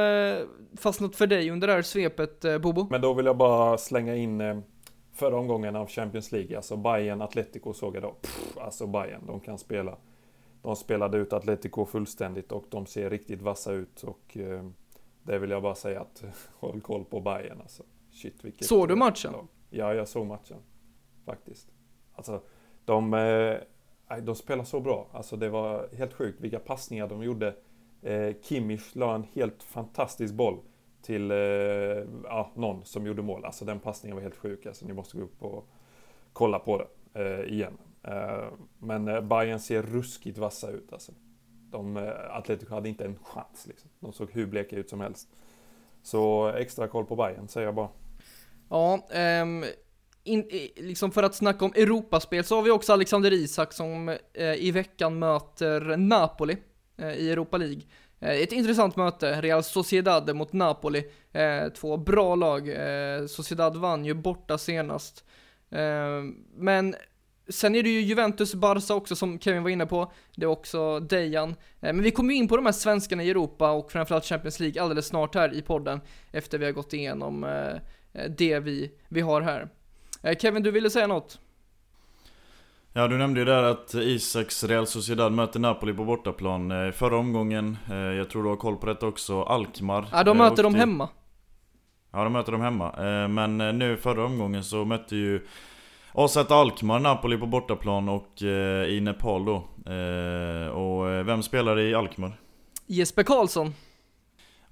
fastnat 0.77 1.17
för 1.17 1.27
dig 1.27 1.51
under 1.51 1.67
det 1.67 1.73
här 1.73 1.83
svepet, 1.83 2.45
Bobo? 2.63 2.87
Men 2.91 3.01
då 3.01 3.15
vill 3.15 3.27
jag 3.27 3.37
bara 3.37 3.79
slänga 3.79 4.17
in 4.17 4.63
förra 5.13 5.37
omgången 5.37 5.77
av 5.77 5.89
Champions 5.89 6.33
League, 6.33 6.57
alltså 6.57 6.77
Bayern 6.77 7.23
Atletico 7.23 7.73
såg 7.73 7.97
jag 7.97 8.03
då. 8.03 8.11
Pff, 8.11 8.59
alltså 8.59 8.87
Bayern, 8.87 9.27
de 9.27 9.41
kan 9.41 9.59
spela. 9.59 9.99
De 10.63 10.77
spelade 10.77 11.19
ut 11.19 11.33
Atletico 11.33 11.85
fullständigt 11.87 12.53
och 12.53 12.65
de 12.71 12.87
ser 12.87 13.11
riktigt 13.11 13.43
vassa 13.43 13.73
ut 13.73 14.03
och 14.03 14.37
det 15.23 15.39
vill 15.39 15.51
jag 15.51 15.63
bara 15.63 15.75
säga 15.75 16.01
att 16.01 16.25
håll 16.59 16.81
koll 16.81 17.05
på 17.05 17.21
Bayern 17.21 17.61
alltså. 17.61 17.83
Shit, 18.11 18.45
vilket 18.45 18.67
såg 18.67 18.89
du 18.89 18.95
matchen? 18.97 19.33
Lag. 19.33 19.47
Ja, 19.71 19.95
jag 19.95 20.09
såg 20.09 20.27
matchen. 20.27 20.59
Faktiskt. 21.25 21.69
Alltså, 22.15 22.43
de, 22.85 23.15
eh, 23.15 24.17
de 24.23 24.35
spelar 24.35 24.65
så 24.65 24.81
bra. 24.81 25.07
Alltså 25.13 25.37
det 25.37 25.49
var 25.49 25.89
helt 25.97 26.13
sjukt 26.13 26.41
vilka 26.41 26.59
passningar 26.59 27.09
de 27.09 27.23
gjorde. 27.23 27.55
Eh, 28.03 28.35
Kimmich 28.43 28.95
la 28.97 29.15
en 29.15 29.27
helt 29.35 29.63
fantastisk 29.63 30.35
boll 30.35 30.59
till 31.03 31.31
eh, 31.31 31.37
ja, 32.25 32.51
någon 32.55 32.85
som 32.85 33.07
gjorde 33.07 33.23
mål. 33.23 33.45
Alltså 33.45 33.65
den 33.65 33.81
passningen 33.81 34.17
var 34.17 34.23
helt 34.23 34.37
sjuk. 34.37 34.67
Alltså 34.67 34.87
ni 34.87 34.93
måste 34.93 35.17
gå 35.17 35.25
upp 35.25 35.43
och 35.43 35.69
kolla 36.33 36.59
på 36.59 36.79
det 36.79 36.89
eh, 37.21 37.53
igen. 37.53 37.79
Eh, 38.03 38.49
men 38.79 39.09
eh, 39.09 39.21
Bayern 39.21 39.61
ser 39.61 39.83
ruskigt 39.83 40.39
vassa 40.39 40.71
ut 40.71 40.93
alltså. 40.93 41.13
De, 41.71 42.13
Atletico 42.31 42.75
hade 42.75 42.89
inte 42.89 43.05
en 43.05 43.19
chans 43.23 43.67
liksom. 43.67 43.91
De 44.01 44.13
såg 44.13 44.31
hur 44.33 44.47
bleka 44.47 44.77
ut 44.77 44.91
som 44.91 45.01
helst. 45.01 45.29
Så 46.03 46.49
extra 46.49 46.89
koll 46.89 47.05
på 47.05 47.17
Bayern 47.17 47.49
säger 47.49 47.67
jag 47.67 47.75
bara. 47.75 47.89
Ja, 48.69 49.01
um, 49.43 49.65
in, 50.25 50.49
liksom 50.77 51.11
för 51.11 51.23
att 51.23 51.35
snacka 51.35 51.65
om 51.65 51.73
Europaspel 51.77 52.45
så 52.45 52.57
har 52.57 52.63
vi 52.63 52.71
också 52.71 52.93
Alexander 52.93 53.33
Isak 53.33 53.73
som 53.73 54.09
eh, 54.35 54.55
i 54.55 54.71
veckan 54.71 55.19
möter 55.19 55.97
Napoli 55.97 56.57
eh, 56.97 57.13
i 57.13 57.31
Europa 57.31 57.57
League. 57.57 57.83
Eh, 58.21 58.31
ett 58.31 58.53
intressant 58.53 58.97
möte, 58.97 59.41
Real 59.41 59.63
Sociedad 59.63 60.37
mot 60.37 60.53
Napoli. 60.53 61.05
Eh, 61.33 61.69
två 61.69 61.97
bra 61.97 62.35
lag. 62.35 62.69
Eh, 62.69 63.27
Sociedad 63.27 63.77
vann 63.77 64.05
ju 64.05 64.15
borta 64.15 64.59
senast. 64.59 65.25
Eh, 65.71 66.23
men 66.57 66.95
Sen 67.49 67.75
är 67.75 67.83
det 67.83 67.89
ju 67.89 68.01
Juventus 68.01 68.55
Barca 68.55 68.95
också 68.95 69.17
som 69.17 69.39
Kevin 69.39 69.63
var 69.63 69.71
inne 69.71 69.87
på. 69.87 70.13
Det 70.37 70.45
är 70.45 70.51
också 70.51 71.01
Dejan. 71.01 71.51
Eh, 71.51 71.93
men 71.93 72.03
vi 72.03 72.11
kommer 72.11 72.33
ju 72.33 72.39
in 72.39 72.49
på 72.49 72.57
de 72.57 72.67
här 72.67 72.73
svenskarna 72.73 73.23
i 73.23 73.31
Europa 73.31 73.71
och 73.71 73.93
framförallt 73.93 74.25
Champions 74.25 74.61
League 74.61 74.83
alldeles 74.83 75.07
snart 75.07 75.35
här 75.35 75.55
i 75.55 75.63
podden. 75.63 76.01
Efter 76.33 76.59
vi 76.59 76.65
har 76.65 76.73
gått 76.73 76.93
igenom 76.93 77.45
eh, 77.45 78.29
det 78.29 78.59
vi, 78.59 78.93
vi 79.09 79.21
har 79.21 79.41
här. 79.41 79.69
Eh, 80.25 80.37
Kevin, 80.39 80.63
du 80.63 80.71
ville 80.71 80.91
säga 80.91 81.07
något? 81.07 81.39
Ja, 82.93 83.09
du 83.09 83.19
nämnde 83.19 83.41
ju 83.41 83.47
där 83.47 83.63
att 83.63 83.95
Isaks 83.95 84.65
Real 84.65 84.87
Sociedad 84.87 85.33
möter 85.33 85.61
Napoli 85.61 85.93
på 85.93 86.05
bortaplan 86.05 86.71
eh, 86.71 86.93
förra 86.93 87.17
omgången. 87.17 87.79
Eh, 87.91 87.97
jag 87.97 88.31
tror 88.31 88.43
du 88.43 88.49
har 88.49 88.57
koll 88.57 88.77
på 88.77 88.87
detta 88.87 89.07
också. 89.07 89.43
Alkmaar. 89.43 90.07
Ja, 90.13 90.25
de 90.25 90.39
möter 90.39 90.63
dem 90.63 90.75
hemma. 90.75 91.09
Ja, 92.13 92.25
de 92.25 92.33
möter 92.33 92.53
dem 92.53 92.61
hemma. 92.61 92.93
Men 93.29 93.79
nu 93.79 93.97
förra 93.97 94.25
omgången 94.25 94.65
så 94.65 94.85
mötte 94.85 95.17
ju 95.17 95.47
AZ 96.13 96.37
Alkmaar 96.37 96.99
Napoli 96.99 97.39
på 97.39 97.47
bortaplan 97.47 98.09
och 98.09 98.43
i 98.89 99.01
Nepal 99.03 99.45
då. 99.45 99.55
Och 100.73 101.29
vem 101.29 101.43
spelar 101.43 101.81
i 101.81 101.95
Alkmaar? 101.95 102.33
Jesper 102.87 103.23
Karlsson. 103.23 103.75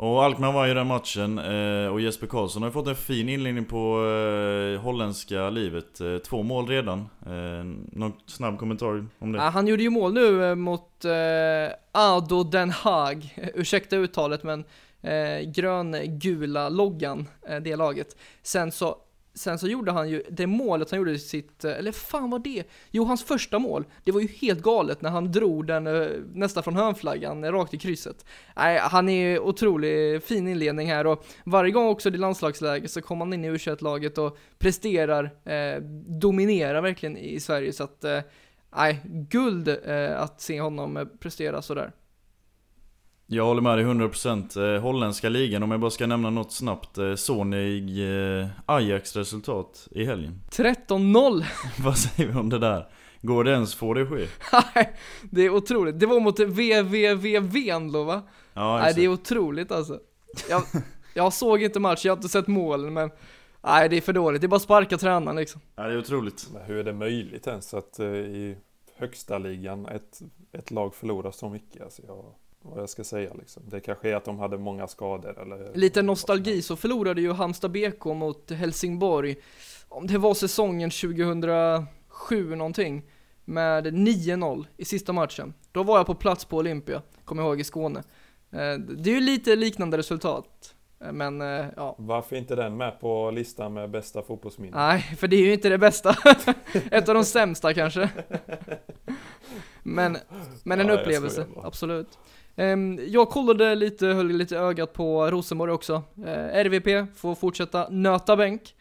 Och 0.03 0.25
Alkmaar 0.25 0.53
var 0.53 0.67
ju 0.67 0.75
den 0.75 0.87
matchen 0.87 1.39
eh, 1.39 1.87
och 1.87 2.01
Jesper 2.01 2.27
Karlsson 2.27 2.63
har 2.63 2.69
ju 2.69 2.73
fått 2.73 2.87
en 2.87 2.97
fin 2.97 3.29
inledning 3.29 3.65
på 3.65 4.07
eh, 4.07 4.81
holländska 4.81 5.51
livet. 5.51 6.01
Eh, 6.01 6.19
två 6.19 6.43
mål 6.43 6.69
redan. 6.69 7.09
Någon 7.93 8.13
snabb 8.27 8.59
kommentar 8.59 9.07
om 9.19 9.33
det? 9.33 9.39
Ja, 9.39 9.45
han 9.45 9.67
gjorde 9.67 9.83
ju 9.83 9.91
mål 9.91 10.15
nu 10.15 10.55
mot 10.55 11.05
Ado 11.93 12.45
Den 12.45 12.71
Haag. 12.71 13.35
Ursäkta 13.55 13.97
uttalet 13.97 14.43
men 14.43 14.65
grön-gula 15.45 16.69
loggan, 16.69 17.29
det 17.63 17.77
laget. 17.77 18.17
Sen 18.43 18.73
så 18.73 18.97
Sen 19.35 19.59
så 19.59 19.69
gjorde 19.69 19.93
han 19.93 20.11
ju 20.11 20.23
det 20.31 20.47
målet 20.47 20.91
han 20.91 20.99
gjorde 20.99 21.13
i 21.13 21.19
sitt, 21.19 21.65
eh, 21.65 21.79
eller 21.79 21.93
fan 21.93 22.31
var 22.31 22.39
det? 22.39 22.65
Jo, 22.91 23.05
hans 23.05 23.25
första 23.25 23.59
mål, 23.59 23.85
det 24.05 24.13
var 24.13 24.21
ju 24.21 24.27
helt 24.29 24.63
galet 24.63 25.03
när 25.03 25.11
han 25.11 25.33
drog 25.33 25.67
den 25.67 25.87
eh, 25.87 26.09
nästan 26.35 26.63
från 26.63 26.77
hörnflaggan 26.77 27.45
eh, 27.45 27.53
rakt 27.53 27.75
i 27.75 27.79
krysset. 27.79 28.27
Nej, 28.57 28.79
han 28.79 29.09
är 29.09 29.31
ju 29.31 29.39
otroligt 29.39 30.25
fin 30.25 30.49
inledning 30.49 30.89
här 30.89 31.07
och 31.07 31.27
varje 31.45 31.71
gång 31.71 31.89
också 31.89 32.09
i 32.09 32.13
landslagsläge 32.13 32.89
så 32.89 33.03
kommer 33.03 33.25
han 33.25 33.33
in 33.33 33.45
i 33.45 33.49
u 33.49 33.59
laget 33.81 34.19
och 34.19 34.39
presterar, 34.59 35.25
eh, 35.45 35.83
dominerar 36.21 36.83
verkligen 36.83 37.17
i 37.17 37.41
Sverige 37.41 37.73
så 37.73 37.85
att, 37.85 38.05
nej, 38.77 38.91
eh, 38.91 38.97
guld 39.05 39.69
eh, 39.69 40.21
att 40.21 40.41
se 40.41 40.61
honom 40.61 41.09
prestera 41.21 41.63
sådär. 41.63 41.93
Jag 43.35 43.45
håller 43.45 43.63
med 43.63 43.79
dig 43.79 43.87
100% 43.87 44.75
eh, 44.75 44.83
Holländska 44.83 45.29
ligan, 45.29 45.63
om 45.63 45.71
jag 45.71 45.81
bara 45.81 45.91
ska 45.91 46.07
nämna 46.07 46.31
något 46.31 46.53
snabbt 46.53 46.99
eh, 46.99 47.45
ni 47.45 48.01
eh, 48.43 48.49
Ajax 48.67 49.17
resultat 49.17 49.89
i 49.91 50.05
helgen? 50.05 50.41
13-0! 50.51 51.45
Vad 51.85 51.99
säger 51.99 52.33
vi 52.33 52.39
om 52.39 52.49
det 52.49 52.59
där? 52.59 52.89
Går 53.23 53.45
det 53.45 53.51
ens 53.51 53.75
få 53.75 53.95
det 53.95 54.07
ske? 54.07 54.27
Nej, 54.75 54.97
det 55.23 55.43
är 55.43 55.51
otroligt. 55.51 56.01
Det 56.01 56.07
var 56.07 56.21
mot 56.21 56.41
VVVV 56.41 57.91
då 57.93 58.05
va? 58.05 58.23
Ja, 58.55 58.79
Nej, 58.79 58.95
det 58.95 59.05
är 59.05 59.09
otroligt 59.09 59.73
alltså. 59.73 60.01
Jag, 60.51 60.63
jag 61.15 61.33
såg 61.33 61.63
inte 61.63 61.81
matchen, 61.81 62.01
jag 62.05 62.13
har 62.13 62.17
inte 62.17 62.29
sett 62.29 62.47
målen 62.47 62.93
men 62.93 63.11
Nej, 63.63 63.89
det 63.89 63.97
är 63.97 64.01
för 64.01 64.13
dåligt. 64.13 64.41
Det 64.41 64.47
är 64.47 64.49
bara 64.49 64.57
att 64.57 64.63
sparka 64.63 64.99
tränaren 64.99 65.37
liksom. 65.37 65.61
Ja, 65.77 65.83
det 65.83 65.93
är 65.93 65.99
otroligt. 65.99 66.49
Men 66.53 66.63
hur 66.63 66.77
är 66.77 66.85
det 66.85 66.93
möjligt 66.93 67.47
ens 67.47 67.75
att 67.75 68.01
uh, 68.01 68.07
i 68.17 68.57
högsta 68.97 69.39
ligan 69.39 69.87
ett, 69.87 70.21
ett 70.53 70.71
lag 70.71 70.95
förlorar 70.95 71.31
så 71.31 71.49
mycket? 71.49 71.83
Alltså 71.83 72.03
jag 72.07 72.35
vad 72.63 72.83
jag 72.83 72.91
ska 72.91 73.05
säga 73.05 73.35
liksom. 73.35 73.63
Det 73.67 73.81
kanske 73.81 74.11
är 74.11 74.17
att 74.17 74.25
de 74.25 74.39
hade 74.39 74.59
många 74.59 74.87
skador 74.89 75.41
eller... 75.43 75.75
Lite 75.75 76.03
nostalgi 76.03 76.63
så 76.63 76.77
förlorade 76.77 77.21
ju 77.21 77.33
Halmstad 77.33 77.71
BK 77.71 78.05
mot 78.05 78.51
Helsingborg, 78.51 79.37
om 79.89 80.07
det 80.07 80.19
var 80.19 80.35
säsongen 80.35 80.91
2007 80.91 81.87
någonting, 82.57 83.03
med 83.45 83.87
9-0 83.87 84.67
i 84.77 84.85
sista 84.85 85.13
matchen. 85.13 85.55
Då 85.73 85.83
var 85.83 85.97
jag 85.97 86.07
på 86.07 86.15
plats 86.15 86.45
på 86.45 86.57
Olympia, 86.57 87.03
kommer 87.25 87.43
jag 87.43 87.49
ihåg 87.49 87.61
i 87.61 87.65
Skåne. 87.65 87.99
Eh, 88.51 88.79
det 88.79 89.11
är 89.11 89.15
ju 89.15 89.21
lite 89.21 89.57
liknande 89.57 89.99
resultat. 89.99 90.75
Eh, 91.01 91.13
men 91.13 91.41
eh, 91.41 91.67
ja. 91.77 91.97
Varför 91.99 92.37
inte 92.37 92.55
den 92.55 92.77
med 92.77 93.01
på 93.01 93.31
listan 93.31 93.75
med 93.75 93.91
bästa 93.91 94.23
fotbollsminnen? 94.23 94.79
Nej, 94.79 95.01
för 95.01 95.29
det 95.29 95.37
är 95.37 95.45
ju 95.45 95.53
inte 95.53 95.69
det 95.69 95.79
bästa. 95.79 96.17
Ett 96.91 97.09
av 97.09 97.15
de 97.15 97.25
sämsta 97.25 97.75
kanske. 97.75 98.11
Men, 99.83 100.17
men 100.65 100.81
en 100.81 100.89
ja, 100.89 101.01
upplevelse, 101.01 101.47
absolut. 101.63 102.19
Ehm, 102.57 103.01
jag 103.07 103.29
kollade 103.29 103.75
lite, 103.75 104.07
höll 104.07 104.29
lite 104.29 104.57
ögat 104.57 104.93
på 104.93 105.31
Rosenborg 105.31 105.73
också. 105.73 106.03
Eh, 106.27 106.65
RVP 106.65 107.17
får 107.17 107.35
fortsätta 107.35 107.89
nöta 107.91 108.37
bänk. 108.37 108.75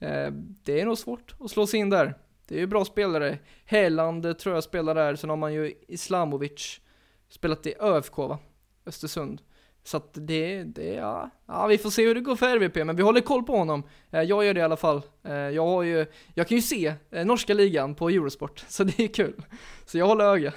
Ehm, 0.00 0.56
det 0.64 0.80
är 0.80 0.84
nog 0.84 0.98
svårt 0.98 1.34
att 1.40 1.50
slå 1.50 1.66
sig 1.66 1.80
in 1.80 1.90
där. 1.90 2.14
Det 2.48 2.54
är 2.54 2.58
ju 2.58 2.66
bra 2.66 2.84
spelare. 2.84 3.38
Heland 3.64 4.38
tror 4.38 4.54
jag 4.54 4.64
spelar 4.64 4.94
där, 4.94 5.16
sen 5.16 5.30
har 5.30 5.36
man 5.36 5.54
ju 5.54 5.72
Islamovic 5.88 6.80
spelat 7.28 7.66
i 7.66 7.74
ÖFK 7.80 8.18
va? 8.18 8.38
Östersund. 8.86 9.42
Så 9.84 9.96
att 9.96 10.10
det, 10.12 10.62
det, 10.62 10.94
ja, 10.94 11.30
ja, 11.46 11.66
vi 11.66 11.78
får 11.78 11.90
se 11.90 12.06
hur 12.06 12.14
det 12.14 12.20
går 12.20 12.36
för 12.36 12.56
RVP, 12.56 12.74
men 12.74 12.96
vi 12.96 13.02
håller 13.02 13.20
koll 13.20 13.42
på 13.42 13.56
honom. 13.56 13.82
Eh, 14.10 14.22
jag 14.22 14.44
gör 14.44 14.54
det 14.54 14.60
i 14.60 14.62
alla 14.62 14.76
fall. 14.76 15.02
Eh, 15.24 15.34
jag 15.34 15.66
har 15.66 15.82
ju, 15.82 16.06
jag 16.34 16.48
kan 16.48 16.56
ju 16.56 16.62
se 16.62 16.94
norska 17.10 17.54
ligan 17.54 17.94
på 17.94 18.08
Eurosport, 18.08 18.64
så 18.68 18.84
det 18.84 18.98
är 18.98 19.08
kul. 19.08 19.42
Så 19.84 19.98
jag 19.98 20.06
håller 20.06 20.24
öga. 20.24 20.52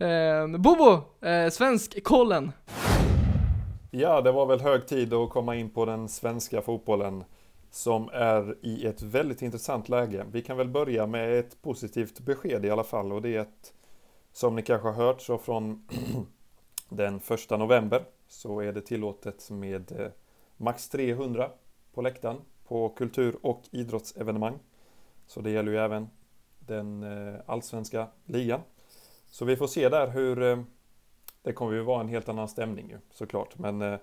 Eh, 0.00 0.46
Bobo, 0.46 1.02
eh, 1.26 1.50
svensk-kollen. 1.50 2.52
Ja, 3.90 4.20
det 4.20 4.32
var 4.32 4.46
väl 4.46 4.60
hög 4.60 4.86
tid 4.86 5.14
att 5.14 5.30
komma 5.30 5.56
in 5.56 5.70
på 5.70 5.84
den 5.84 6.08
svenska 6.08 6.62
fotbollen 6.62 7.24
som 7.70 8.08
är 8.12 8.56
i 8.60 8.86
ett 8.86 9.02
väldigt 9.02 9.42
intressant 9.42 9.88
läge. 9.88 10.26
Vi 10.32 10.42
kan 10.42 10.56
väl 10.56 10.68
börja 10.68 11.06
med 11.06 11.38
ett 11.38 11.62
positivt 11.62 12.20
besked 12.20 12.64
i 12.64 12.70
alla 12.70 12.84
fall 12.84 13.12
och 13.12 13.22
det 13.22 13.36
är 13.36 13.40
att 13.40 13.72
som 14.32 14.56
ni 14.56 14.62
kanske 14.62 14.88
har 14.88 15.06
hört 15.06 15.20
så 15.20 15.38
från 15.38 15.88
den 16.88 17.20
första 17.20 17.56
november 17.56 18.02
så 18.28 18.60
är 18.60 18.72
det 18.72 18.80
tillåtet 18.80 19.50
med 19.50 19.92
eh, 20.00 20.08
max 20.56 20.88
300 20.88 21.50
på 21.94 22.02
läktaren 22.02 22.36
på 22.68 22.88
kultur 22.88 23.36
och 23.42 23.62
idrottsevenemang. 23.70 24.58
Så 25.26 25.40
det 25.40 25.50
gäller 25.50 25.72
ju 25.72 25.78
även 25.78 26.08
den 26.58 27.02
eh, 27.02 27.40
allsvenska 27.46 28.06
ligan. 28.24 28.60
Så 29.30 29.44
vi 29.44 29.56
får 29.56 29.66
se 29.66 29.88
där 29.88 30.06
hur 30.06 30.42
eh, 30.42 30.58
det 31.42 31.52
kommer 31.52 31.72
ju 31.72 31.82
vara 31.82 32.00
en 32.00 32.08
helt 32.08 32.28
annan 32.28 32.48
stämning 32.48 32.90
ju 32.90 32.98
såklart. 33.10 33.58
Men 33.58 33.82
eh, 33.82 33.98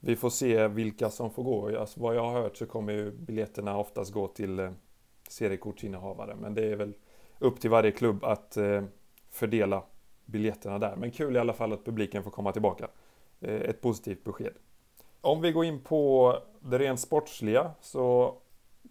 vi 0.00 0.16
får 0.16 0.30
se 0.30 0.68
vilka 0.68 1.10
som 1.10 1.30
får 1.30 1.42
gå. 1.42 1.78
Alltså, 1.80 2.00
vad 2.00 2.16
jag 2.16 2.22
har 2.22 2.42
hört 2.42 2.56
så 2.56 2.66
kommer 2.66 2.92
ju 2.92 3.10
biljetterna 3.10 3.78
oftast 3.78 4.12
gå 4.12 4.28
till 4.28 4.58
eh, 4.58 4.70
seriekortsinnehavare. 5.28 6.36
Men 6.40 6.54
det 6.54 6.64
är 6.64 6.76
väl 6.76 6.92
upp 7.38 7.60
till 7.60 7.70
varje 7.70 7.90
klubb 7.90 8.24
att 8.24 8.58
fördela 9.30 9.82
biljetterna 10.24 10.78
där. 10.78 10.96
Men 10.96 11.10
kul 11.10 11.36
i 11.36 11.38
alla 11.38 11.52
fall 11.52 11.72
att 11.72 11.84
publiken 11.84 12.22
får 12.22 12.30
komma 12.30 12.52
tillbaka. 12.52 12.88
Ett 13.40 13.80
positivt 13.80 14.24
besked. 14.24 14.52
Om 15.20 15.40
vi 15.40 15.52
går 15.52 15.64
in 15.64 15.80
på 15.80 16.36
det 16.60 16.78
rent 16.78 17.00
sportsliga 17.00 17.70
så 17.80 18.36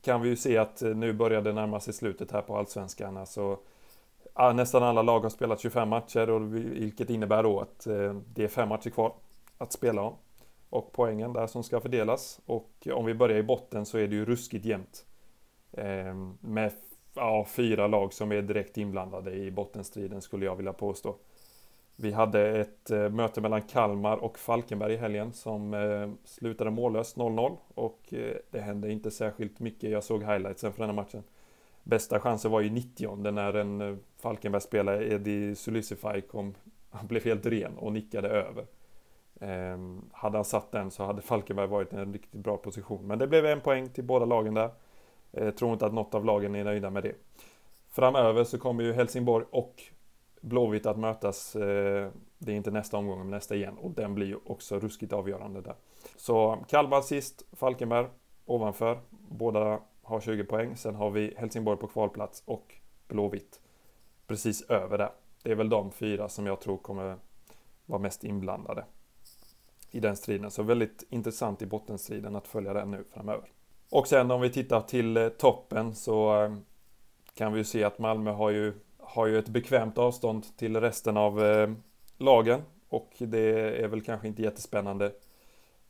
kan 0.02 0.22
vi 0.22 0.30
ju 0.30 0.36
se 0.36 0.58
att 0.58 0.82
nu 0.82 1.14
börjar 1.14 1.42
det 1.42 1.54
närma 1.54 1.80
sig 1.80 1.94
slutet 1.94 2.32
här 2.32 2.42
på 2.42 2.58
Allsvenskan. 2.58 3.18
Alltså 3.18 3.60
nästan 4.40 4.84
alla 4.84 5.02
lag 5.02 5.20
har 5.20 5.30
spelat 5.30 5.60
25 5.60 5.90
matcher 5.90 6.30
och 6.30 6.56
vilket 6.56 7.10
innebär 7.10 7.44
då 7.44 7.60
att 7.60 7.88
eh, 7.88 8.14
det 8.34 8.44
är 8.44 8.48
fem 8.48 8.70
matcher 8.70 8.90
kvar 8.90 9.14
att 9.58 9.74
spela 9.74 10.02
om. 10.02 10.14
Och 10.70 10.92
poängen 10.92 11.34
där 11.34 11.48
som 11.48 11.64
ska 11.64 11.80
fördelas. 11.80 12.40
Och 12.46 12.88
om 12.94 13.06
vi 13.06 13.14
börjar 13.14 13.38
i 13.38 13.44
botten 13.44 13.86
så 13.86 13.98
är 13.98 14.08
det 14.08 14.16
ju 14.16 14.26
ruskigt 14.26 14.66
jämnt. 14.66 15.06
Ehm, 15.72 16.38
med 16.42 16.72
ja, 17.14 17.46
fyra 17.46 17.88
lag 17.88 18.14
som 18.14 18.32
är 18.32 18.42
direkt 18.42 18.78
inblandade 18.78 19.32
i 19.34 19.52
bottenstriden 19.52 20.22
skulle 20.22 20.46
jag 20.46 20.56
vilja 20.56 20.74
påstå. 20.74 21.16
Vi 21.96 22.12
hade 22.12 22.60
ett 22.60 22.92
eh, 22.92 23.10
möte 23.10 23.42
mellan 23.42 23.62
Kalmar 23.62 24.18
och 24.18 24.40
Falkenberg 24.40 24.94
i 24.94 24.98
helgen 24.98 25.34
som 25.34 25.74
eh, 25.74 26.10
slutade 26.24 26.72
mållöst 26.72 27.18
0-0 27.18 27.58
och 27.76 28.14
det 28.52 28.60
hände 28.60 28.92
inte 28.92 29.12
särskilt 29.12 29.60
mycket. 29.60 29.90
Jag 29.92 30.04
såg 30.04 30.24
highlightsen 30.24 30.74
för 30.74 30.80
den 30.80 30.90
här 30.90 31.04
matchen. 31.04 31.24
Bästa 31.90 32.20
chansen 32.20 32.52
var 32.52 32.62
ju 32.62 32.70
90 32.70 33.16
när 33.32 33.54
en 33.54 33.82
eh, 33.82 33.96
Falkenberg-spelare, 34.18 35.14
Eddie 35.14 35.56
Sulicify, 35.56 36.22
kom, 36.22 36.56
han 36.90 37.08
blev 37.08 37.24
helt 37.24 37.46
ren 37.46 37.78
och 37.78 37.94
nickade 37.94 38.30
över. 38.30 38.66
Eh, 39.42 39.78
hade 40.12 40.38
han 40.38 40.46
satt 40.46 40.72
den 40.72 40.92
så 40.92 41.04
hade 41.04 41.22
Falkenberg 41.22 41.68
varit 41.68 41.94
i 41.94 41.96
en 41.96 42.14
riktigt 42.14 42.42
bra 42.42 42.58
position. 42.58 43.08
Men 43.08 43.20
det 43.20 43.28
blev 43.28 43.46
en 43.46 43.62
poäng 43.62 43.90
till 43.90 44.04
båda 44.04 44.26
lagen 44.26 44.54
där. 44.54 44.70
Eh, 45.32 45.50
tror 45.50 45.74
inte 45.74 45.86
att 45.86 45.94
något 45.94 46.16
av 46.16 46.26
lagen 46.26 46.56
är 46.56 46.64
nöjda 46.64 46.90
med 46.90 47.04
det. 47.04 47.16
Framöver 47.90 48.44
så 48.44 48.58
kommer 48.58 48.84
ju 48.84 48.94
Helsingborg 48.94 49.46
och 49.52 49.84
Blåvitt 50.42 50.86
att 50.86 51.00
mötas. 51.00 51.56
Eh, 51.56 52.10
det 52.38 52.52
är 52.52 52.56
inte 52.56 52.72
nästa 52.72 52.98
omgång, 52.98 53.20
men 53.20 53.30
nästa 53.30 53.56
igen. 53.56 53.78
Och 53.78 53.92
den 53.92 54.16
blir 54.16 54.28
ju 54.28 54.38
också 54.46 54.80
ruskigt 54.80 55.14
avgörande 55.14 55.62
där. 55.62 55.76
Så 56.16 56.58
Kalmar 56.68 57.02
sist, 57.02 57.44
Falkenberg 57.52 58.08
ovanför. 58.46 59.00
Båda 59.10 59.80
har 60.10 60.20
20 60.20 60.44
poäng. 60.44 60.76
Sen 60.76 60.96
har 60.96 61.10
vi 61.10 61.34
Helsingborg 61.38 61.80
på 61.80 61.88
kvalplats 61.88 62.44
och 62.46 62.76
Blåvitt 63.08 63.60
precis 64.28 64.62
över 64.62 64.98
där. 64.98 65.12
Det 65.44 65.52
är 65.52 65.56
väl 65.56 65.70
de 65.70 65.92
fyra 65.92 66.30
som 66.30 66.46
jag 66.46 66.62
tror 66.62 66.78
kommer 66.78 67.16
vara 67.86 68.00
mest 68.00 68.24
inblandade 68.24 68.86
i 69.92 70.00
den 70.00 70.16
striden. 70.16 70.52
Så 70.52 70.64
väldigt 70.64 71.04
intressant 71.10 71.62
i 71.62 71.66
bottenstriden 71.66 72.36
att 72.36 72.48
följa 72.48 72.74
den 72.74 72.92
nu 72.92 73.04
framöver. 73.14 73.52
Och 73.92 74.08
sen 74.08 74.32
om 74.32 74.42
vi 74.42 74.50
tittar 74.50 74.82
till 74.82 75.18
eh, 75.18 75.30
toppen 75.30 75.96
så 75.96 76.44
eh, 76.44 76.54
kan 77.34 77.54
vi 77.54 77.58
ju 77.58 77.64
se 77.64 77.84
att 77.84 78.00
Malmö 78.00 78.32
har 78.32 78.50
ju, 78.50 78.74
har 78.98 79.28
ju 79.28 79.40
ett 79.40 79.50
bekvämt 79.50 79.98
avstånd 79.98 80.58
till 80.58 80.82
resten 80.82 81.18
av 81.18 81.46
eh, 81.46 81.70
lagen 82.18 82.62
och 82.90 83.14
det 83.20 83.82
är 83.84 83.88
väl 83.88 84.02
kanske 84.02 84.28
inte 84.28 84.42
jättespännande 84.42 85.12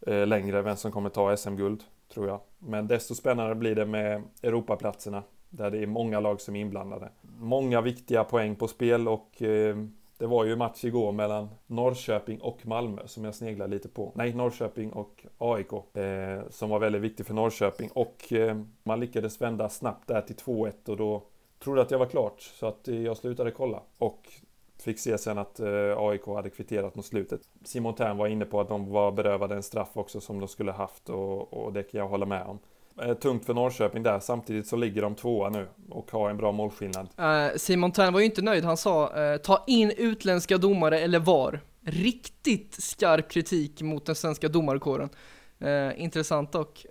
längre 0.05 0.61
vem 0.61 0.75
som 0.75 0.91
kommer 0.91 1.09
ta 1.09 1.37
SM-guld 1.37 1.83
tror 2.13 2.27
jag. 2.27 2.39
Men 2.59 2.87
desto 2.87 3.15
spännande 3.15 3.55
blir 3.55 3.75
det 3.75 3.85
med 3.85 4.23
Europaplatserna 4.43 5.23
där 5.49 5.71
det 5.71 5.77
är 5.77 5.87
många 5.87 6.19
lag 6.19 6.41
som 6.41 6.55
är 6.55 6.59
inblandade. 6.59 7.09
Många 7.39 7.81
viktiga 7.81 8.23
poäng 8.23 8.55
på 8.55 8.67
spel 8.67 9.07
och 9.07 9.41
eh, 9.41 9.77
Det 10.17 10.27
var 10.27 10.45
ju 10.45 10.55
match 10.55 10.85
igår 10.85 11.11
mellan 11.11 11.49
Norrköping 11.67 12.41
och 12.41 12.67
Malmö 12.67 13.01
som 13.07 13.25
jag 13.25 13.35
sneglade 13.35 13.71
lite 13.71 13.89
på. 13.89 14.11
Nej, 14.15 14.33
Norrköping 14.33 14.93
och 14.93 15.25
AIK. 15.37 15.73
Eh, 15.97 16.49
som 16.49 16.69
var 16.69 16.79
väldigt 16.79 17.01
viktig 17.01 17.25
för 17.25 17.33
Norrköping. 17.33 17.89
Och 17.93 18.33
eh, 18.33 18.61
man 18.83 18.99
lyckades 18.99 19.41
vända 19.41 19.69
snabbt 19.69 20.07
där 20.07 20.21
till 20.21 20.35
2-1 20.35 20.89
och 20.89 20.97
då 20.97 21.23
trodde 21.59 21.81
att 21.81 21.91
jag 21.91 21.99
var 21.99 22.05
klart. 22.05 22.41
Så 22.41 22.65
att 22.65 22.87
eh, 22.87 23.01
jag 23.01 23.17
slutade 23.17 23.51
kolla. 23.51 23.81
Och 23.97 24.29
fick 24.81 24.99
se 24.99 25.17
sen 25.17 25.37
att 25.37 25.59
eh, 25.59 25.97
AIK 25.97 26.25
hade 26.25 26.49
kvitterat 26.49 26.95
mot 26.95 27.05
slutet. 27.05 27.41
Simon 27.63 27.95
Tern 27.95 28.17
var 28.17 28.27
inne 28.27 28.45
på 28.45 28.61
att 28.61 28.69
de 28.69 28.89
var 28.89 29.11
berövade 29.11 29.55
en 29.55 29.63
straff 29.63 29.89
också 29.93 30.21
som 30.21 30.39
de 30.39 30.47
skulle 30.47 30.71
haft 30.71 31.09
och, 31.09 31.53
och 31.53 31.73
det 31.73 31.83
kan 31.83 31.99
jag 31.99 32.07
hålla 32.07 32.25
med 32.25 32.43
om. 32.43 32.59
Eh, 33.01 33.13
tungt 33.13 33.45
för 33.45 33.53
Norrköping 33.53 34.03
där, 34.03 34.19
samtidigt 34.19 34.67
så 34.67 34.75
ligger 34.75 35.01
de 35.01 35.15
tvåa 35.15 35.49
nu 35.49 35.67
och 35.89 36.11
har 36.11 36.29
en 36.29 36.37
bra 36.37 36.51
målskillnad. 36.51 37.07
Uh, 37.19 37.57
Simon 37.57 37.91
Tern 37.91 38.13
var 38.13 38.19
ju 38.19 38.25
inte 38.25 38.41
nöjd, 38.41 38.63
han 38.63 38.77
sa 38.77 39.31
uh, 39.33 39.37
ta 39.37 39.63
in 39.67 39.91
utländska 39.97 40.57
domare 40.57 40.99
eller 40.99 41.19
VAR. 41.19 41.61
Riktigt 41.81 42.73
skarp 42.73 43.31
kritik 43.31 43.81
mot 43.81 44.05
den 44.05 44.15
svenska 44.15 44.47
domarkåren. 44.47 45.09
Uh, 45.63 46.01
intressant 46.01 46.51
dock. 46.51 46.85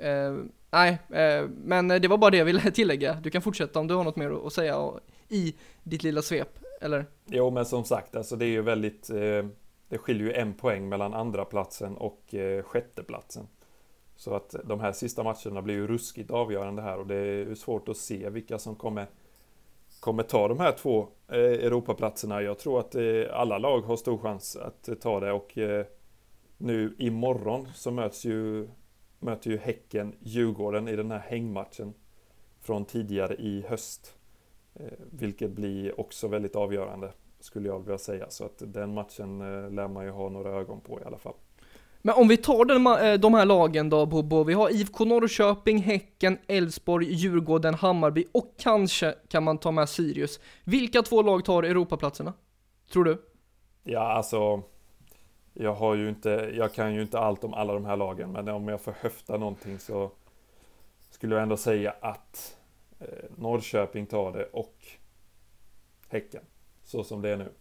Nej, 0.70 0.98
men 1.48 1.88
det 1.88 2.08
var 2.08 2.18
bara 2.18 2.30
det 2.30 2.36
jag 2.36 2.44
ville 2.44 2.60
tillägga. 2.70 3.14
Du 3.14 3.30
kan 3.30 3.42
fortsätta 3.42 3.78
om 3.78 3.86
du 3.86 3.94
har 3.94 4.04
något 4.04 4.16
mer 4.16 4.46
att 4.46 4.52
säga 4.52 4.90
i 5.28 5.54
ditt 5.82 6.02
lilla 6.02 6.22
svep, 6.22 6.58
eller? 6.80 7.06
Jo, 7.26 7.50
men 7.50 7.66
som 7.66 7.84
sagt, 7.84 8.16
alltså 8.16 8.36
det 8.36 8.44
är 8.44 8.50
ju 8.50 8.62
väldigt... 8.62 9.10
Eh, 9.10 9.46
det 9.88 9.98
skiljer 9.98 10.26
ju 10.26 10.32
en 10.32 10.54
poäng 10.54 10.88
mellan 10.88 11.14
andra 11.14 11.44
platsen 11.44 11.96
och 11.96 12.34
eh, 12.34 12.62
sjätte 12.62 13.02
platsen. 13.02 13.48
Så 14.16 14.34
att 14.34 14.54
de 14.64 14.80
här 14.80 14.92
sista 14.92 15.22
matcherna 15.22 15.62
blir 15.62 15.74
ju 15.74 15.86
ruskigt 15.86 16.30
avgörande 16.30 16.82
här 16.82 16.98
och 16.98 17.06
det 17.06 17.14
är 17.14 17.24
ju 17.24 17.56
svårt 17.56 17.88
att 17.88 17.96
se 17.96 18.30
vilka 18.30 18.58
som 18.58 18.76
kommer, 18.76 19.06
kommer 20.00 20.22
ta 20.22 20.48
de 20.48 20.60
här 20.60 20.72
två 20.72 21.08
eh, 21.28 21.36
Europaplatserna. 21.36 22.42
Jag 22.42 22.58
tror 22.58 22.80
att 22.80 22.94
eh, 22.94 23.22
alla 23.32 23.58
lag 23.58 23.80
har 23.80 23.96
stor 23.96 24.18
chans 24.18 24.56
att 24.56 25.00
ta 25.00 25.20
det 25.20 25.32
och 25.32 25.58
eh, 25.58 25.86
nu 26.56 26.94
imorgon 26.98 27.68
så 27.74 27.90
möts 27.90 28.24
ju, 28.24 28.68
möter 29.18 29.50
ju 29.50 29.58
Häcken 29.58 30.14
Djurgården 30.20 30.88
i 30.88 30.96
den 30.96 31.10
här 31.10 31.18
hängmatchen 31.18 31.94
från 32.60 32.84
tidigare 32.84 33.34
i 33.34 33.64
höst. 33.68 34.17
Vilket 35.10 35.50
blir 35.50 36.00
också 36.00 36.28
väldigt 36.28 36.56
avgörande 36.56 37.12
skulle 37.40 37.68
jag 37.68 37.78
vilja 37.78 37.98
säga. 37.98 38.26
Så 38.28 38.44
att 38.44 38.62
den 38.66 38.94
matchen 38.94 39.38
lär 39.74 39.88
man 39.88 40.04
ju 40.04 40.10
ha 40.10 40.28
några 40.28 40.50
ögon 40.50 40.80
på 40.80 41.00
i 41.00 41.04
alla 41.04 41.18
fall. 41.18 41.34
Men 42.02 42.14
om 42.14 42.28
vi 42.28 42.36
tar 42.36 42.64
den, 42.64 42.86
eh, 42.86 43.20
de 43.20 43.34
här 43.34 43.44
lagen 43.44 43.90
då 43.90 44.06
Bobo, 44.06 44.44
vi 44.44 44.52
har 44.52 44.70
IFK 44.70 45.04
Norrköping, 45.04 45.78
Häcken, 45.78 46.38
Elfsborg, 46.46 47.12
Djurgården, 47.12 47.74
Hammarby 47.74 48.24
och 48.32 48.54
kanske 48.58 49.14
kan 49.28 49.44
man 49.44 49.58
ta 49.58 49.70
med 49.70 49.88
Sirius. 49.88 50.40
Vilka 50.64 51.02
två 51.02 51.22
lag 51.22 51.44
tar 51.44 51.62
Europaplatserna? 51.62 52.32
Tror 52.92 53.04
du? 53.04 53.22
Ja, 53.84 54.12
alltså 54.12 54.62
jag 55.54 55.74
har 55.74 55.94
ju 55.94 56.08
inte, 56.08 56.50
jag 56.54 56.74
kan 56.74 56.94
ju 56.94 57.02
inte 57.02 57.18
allt 57.18 57.44
om 57.44 57.54
alla 57.54 57.72
de 57.72 57.84
här 57.84 57.96
lagen, 57.96 58.32
men 58.32 58.48
om 58.48 58.68
jag 58.68 58.80
får 58.80 58.94
höfta 59.00 59.36
någonting 59.36 59.78
så 59.78 60.10
skulle 61.10 61.34
jag 61.34 61.42
ändå 61.42 61.56
säga 61.56 61.94
att 62.00 62.56
eh, 62.56 62.57
Norrköping 63.36 64.06
tar 64.06 64.32
det 64.32 64.44
och 64.44 64.86
Häcken, 66.08 66.42
så 66.84 67.04
som 67.04 67.22
det 67.22 67.30
är 67.30 67.36
nu. 67.36 67.52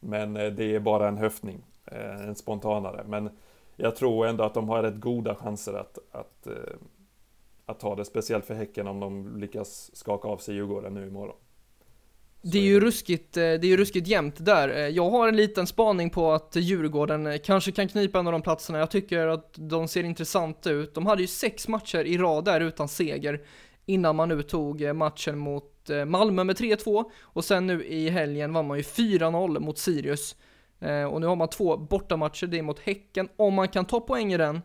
Men 0.00 0.36
eh, 0.36 0.52
det 0.52 0.74
är 0.74 0.80
bara 0.80 1.08
en 1.08 1.16
höftning, 1.16 1.64
eh, 1.84 2.20
en 2.28 2.34
spontanare. 2.34 3.04
Men 3.08 3.30
jag 3.76 3.96
tror 3.96 4.26
ändå 4.26 4.44
att 4.44 4.54
de 4.54 4.68
har 4.68 4.82
rätt 4.82 5.00
goda 5.00 5.34
chanser 5.34 5.72
att, 5.72 5.98
att, 6.12 6.46
eh, 6.46 6.76
att 7.66 7.80
ta 7.80 7.94
det. 7.94 8.04
Speciellt 8.04 8.46
för 8.46 8.54
Häcken 8.54 8.86
om 8.86 9.00
de 9.00 9.36
lyckas 9.36 9.90
skaka 9.96 10.28
av 10.28 10.38
sig 10.38 10.54
Djurgården 10.54 10.94
nu 10.94 11.06
imorgon. 11.06 11.36
Det 12.42 12.58
är, 12.58 12.62
ju 12.62 12.80
ruskigt, 12.80 13.36
eh, 13.36 13.40
det 13.40 13.46
är 13.46 13.64
ju 13.64 13.76
ruskigt 13.76 14.06
jämnt 14.06 14.44
där. 14.44 14.68
Eh, 14.68 14.88
jag 14.88 15.10
har 15.10 15.28
en 15.28 15.36
liten 15.36 15.66
spaning 15.66 16.10
på 16.10 16.32
att 16.32 16.56
Djurgården 16.56 17.38
kanske 17.44 17.72
kan 17.72 17.88
knipa 17.88 18.18
en 18.18 18.26
av 18.26 18.32
de 18.32 18.42
platserna. 18.42 18.78
Jag 18.78 18.90
tycker 18.90 19.26
att 19.26 19.54
de 19.56 19.88
ser 19.88 20.04
intressanta 20.04 20.70
ut. 20.70 20.94
De 20.94 21.06
hade 21.06 21.22
ju 21.22 21.28
sex 21.28 21.68
matcher 21.68 22.04
i 22.04 22.18
rad 22.18 22.44
där 22.44 22.60
utan 22.60 22.88
seger 22.88 23.42
innan 23.86 24.16
man 24.16 24.28
nu 24.28 24.42
tog 24.42 24.82
eh, 24.82 24.92
matchen 24.92 25.38
mot 25.38 25.90
eh, 25.90 26.04
Malmö 26.04 26.44
med 26.44 26.56
3-2 26.56 27.04
och 27.22 27.44
sen 27.44 27.66
nu 27.66 27.84
i 27.84 28.10
helgen 28.10 28.52
vann 28.52 28.66
man 28.66 28.76
ju 28.76 28.82
4-0 28.82 29.60
mot 29.60 29.78
Sirius. 29.78 30.36
Eh, 30.80 31.04
och 31.04 31.20
nu 31.20 31.26
har 31.26 31.36
man 31.36 31.48
två 31.48 31.76
bortamatcher, 31.76 32.46
det 32.46 32.58
är 32.58 32.62
mot 32.62 32.78
Häcken. 32.78 33.28
Om 33.36 33.54
man 33.54 33.68
kan 33.68 33.84
ta 33.84 34.00
poäng 34.00 34.32
i 34.32 34.36
den, 34.36 34.62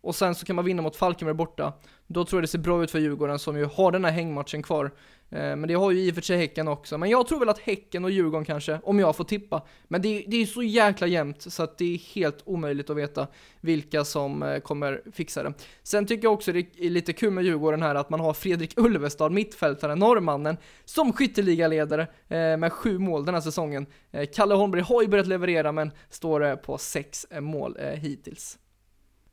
och 0.00 0.14
sen 0.14 0.34
så 0.34 0.46
kan 0.46 0.56
man 0.56 0.64
vinna 0.64 0.82
mot 0.82 0.96
Falkenberg 0.96 1.34
borta, 1.34 1.72
då 2.06 2.24
tror 2.24 2.38
jag 2.38 2.42
det 2.42 2.48
ser 2.48 2.58
bra 2.58 2.82
ut 2.84 2.90
för 2.90 2.98
Djurgården 2.98 3.38
som 3.38 3.56
ju 3.56 3.64
har 3.64 3.92
den 3.92 4.04
här 4.04 4.12
hängmatchen 4.12 4.62
kvar. 4.62 4.90
Eh, 5.30 5.56
men 5.56 5.62
det 5.62 5.74
har 5.74 5.90
ju 5.90 6.00
i 6.00 6.10
och 6.10 6.14
för 6.14 6.22
sig 6.22 6.38
Häcken 6.38 6.68
också. 6.68 6.98
Men 6.98 7.10
jag 7.10 7.26
tror 7.26 7.38
väl 7.38 7.48
att 7.48 7.58
Häcken 7.58 8.04
och 8.04 8.10
Djurgården 8.10 8.44
kanske, 8.44 8.80
om 8.82 8.98
jag 8.98 9.16
får 9.16 9.24
tippa. 9.24 9.62
Men 9.88 10.02
det, 10.02 10.24
det 10.26 10.36
är 10.36 10.46
så 10.46 10.62
jäkla 10.62 11.06
jämnt 11.06 11.42
så 11.42 11.62
att 11.62 11.78
det 11.78 11.94
är 11.94 11.98
helt 11.98 12.42
omöjligt 12.44 12.90
att 12.90 12.96
veta 12.96 13.26
vilka 13.60 14.04
som 14.04 14.42
eh, 14.42 14.60
kommer 14.60 15.02
fixa 15.12 15.42
det. 15.42 15.52
Sen 15.82 16.06
tycker 16.06 16.24
jag 16.24 16.32
också 16.32 16.52
det 16.52 16.66
är 16.78 16.90
lite 16.90 17.12
kul 17.12 17.30
med 17.30 17.44
Djurgården 17.44 17.82
här 17.82 17.94
att 17.94 18.10
man 18.10 18.20
har 18.20 18.32
Fredrik 18.32 18.78
Ulvestad, 18.78 19.32
mittfältaren, 19.32 19.98
norrmannen, 19.98 20.56
som 20.84 21.12
skytteligaledare 21.12 22.02
eh, 22.28 22.56
med 22.56 22.72
sju 22.72 22.98
mål 22.98 23.24
den 23.24 23.34
här 23.34 23.42
säsongen. 23.42 23.86
Kalle 24.34 24.54
Holmberg 24.54 24.82
har 24.82 25.02
ju 25.02 25.08
börjat 25.08 25.26
leverera 25.26 25.72
men 25.72 25.90
står 26.10 26.56
på 26.56 26.78
sex 26.78 27.26
mål 27.40 27.78
hittills. 27.94 28.58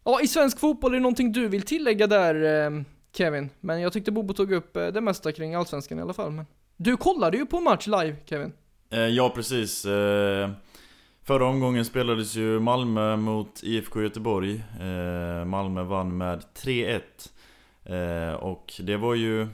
Ja, 0.09 0.21
i 0.21 0.27
svensk 0.27 0.59
fotboll 0.59 0.91
är 0.91 0.95
det 0.95 1.01
någonting 1.01 1.31
du 1.31 1.47
vill 1.47 1.61
tillägga 1.61 2.07
där 2.07 2.65
eh, 2.65 2.81
Kevin, 3.13 3.49
men 3.59 3.81
jag 3.81 3.93
tyckte 3.93 4.11
Bobo 4.11 4.33
tog 4.33 4.51
upp 4.51 4.77
eh, 4.77 4.87
det 4.87 5.01
mesta 5.01 5.31
kring 5.31 5.55
Allsvenskan 5.55 5.99
i 5.99 6.01
alla 6.01 6.13
fall. 6.13 6.31
Men 6.31 6.45
du 6.77 6.97
kollade 6.97 7.37
ju 7.37 7.45
på 7.45 7.59
match 7.59 7.87
live 7.87 8.15
Kevin. 8.25 8.53
Eh, 8.89 8.99
ja, 8.99 9.29
precis. 9.35 9.81
Förra 11.23 11.45
omgången 11.47 11.85
spelades 11.85 12.35
ju 12.35 12.59
Malmö 12.59 13.15
mot 13.15 13.63
IFK 13.63 14.01
Göteborg. 14.01 14.63
Malmö 15.45 15.83
vann 15.83 16.17
med 16.17 16.43
3-1. 16.55 18.35
Och 18.35 18.73
det 18.79 18.97
var 18.97 19.15
ju 19.15 19.47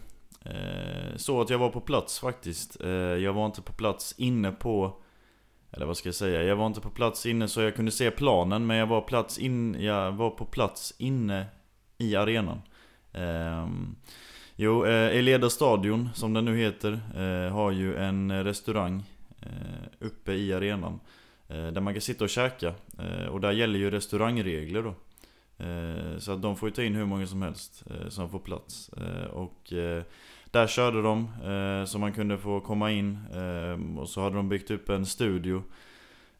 så 1.16 1.42
att 1.42 1.50
jag 1.50 1.58
var 1.58 1.70
på 1.70 1.82
plats 1.82 2.20
faktiskt. 2.20 2.78
jag 3.20 3.34
var 3.34 3.46
inte 3.46 3.62
på 3.62 3.74
plats 3.74 4.16
inne 4.18 4.52
på 4.52 5.03
eller 5.74 5.86
vad 5.86 5.98
ska 5.98 6.08
jag 6.08 6.16
säga? 6.16 6.44
Jag 6.44 6.56
var 6.56 6.68
inte 6.68 6.82
på 6.82 6.90
plats 6.90 7.26
inne 7.26 7.48
så 7.48 7.62
jag 7.62 7.76
kunde 7.76 7.92
se 7.92 8.12
planen 8.12 8.66
men 8.66 8.78
jag 8.78 8.88
var, 8.88 9.02
plats 9.02 9.38
in, 9.38 9.76
jag 9.80 10.12
var 10.12 10.30
på 10.30 10.46
plats 10.46 10.94
inne 10.98 11.46
i 11.98 12.16
arenan. 12.16 12.62
Eh, 13.14 13.68
jo, 14.56 14.86
eh, 14.86 15.18
Eleda 15.18 15.50
stadion 15.50 16.10
som 16.14 16.34
den 16.34 16.46
nu 16.46 16.58
heter 16.58 16.92
eh, 17.16 17.54
har 17.54 17.72
ju 17.72 17.96
en 17.96 18.44
restaurang 18.44 19.04
eh, 19.42 20.06
uppe 20.06 20.34
i 20.34 20.54
arenan. 20.54 21.00
Eh, 21.48 21.68
där 21.68 21.82
man 21.82 21.94
kan 21.94 22.02
sitta 22.02 22.24
och 22.24 22.30
käka. 22.30 22.74
Eh, 23.00 23.26
och 23.26 23.42
där 23.42 23.52
gäller 23.52 23.80
ju 23.80 23.92
restaurangregler 23.92 24.84
då. 24.84 24.94
Eh, 25.58 26.18
så 26.18 26.32
att 26.32 26.42
de 26.42 26.56
får 26.56 26.70
ju 26.70 26.76
ta 26.76 26.84
in 26.84 26.96
hur 26.96 27.06
många 27.06 27.28
som 27.28 27.42
helst 27.42 27.84
eh, 27.90 28.10
som 28.10 28.30
får 28.30 28.40
plats. 28.40 28.90
Eh, 28.90 29.26
och 29.26 29.74
där 30.46 30.68
körde 30.68 31.02
de 31.02 31.28
så 31.88 32.00
man 32.00 32.14
kunde 32.14 32.38
få 32.38 32.60
komma 32.60 32.92
in 32.92 33.18
och 33.98 34.10
så 34.10 34.22
hade 34.22 34.36
de 34.36 34.50
byggt 34.50 34.72
upp 34.72 34.90
en 34.90 35.06
studio 35.06 35.64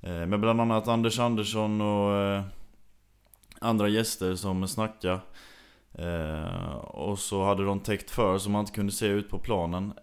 med 0.02 0.40
bland 0.40 0.62
annat 0.62 0.88
Anders 0.88 1.20
Andersson 1.20 1.82
och 1.82 2.44
andra 3.60 3.88
gäster 3.88 4.36
som 4.36 4.68
snackade. 4.68 5.20
Och 6.82 7.20
så 7.20 7.44
hade 7.44 7.66
de 7.66 7.80
täckt 7.80 8.12
för 8.12 8.38
så 8.38 8.50
man 8.50 8.60
inte 8.60 8.72
kunde 8.72 8.92
se 8.92 9.08
ut 9.08 9.30
på 9.30 9.40
planen 9.40 9.94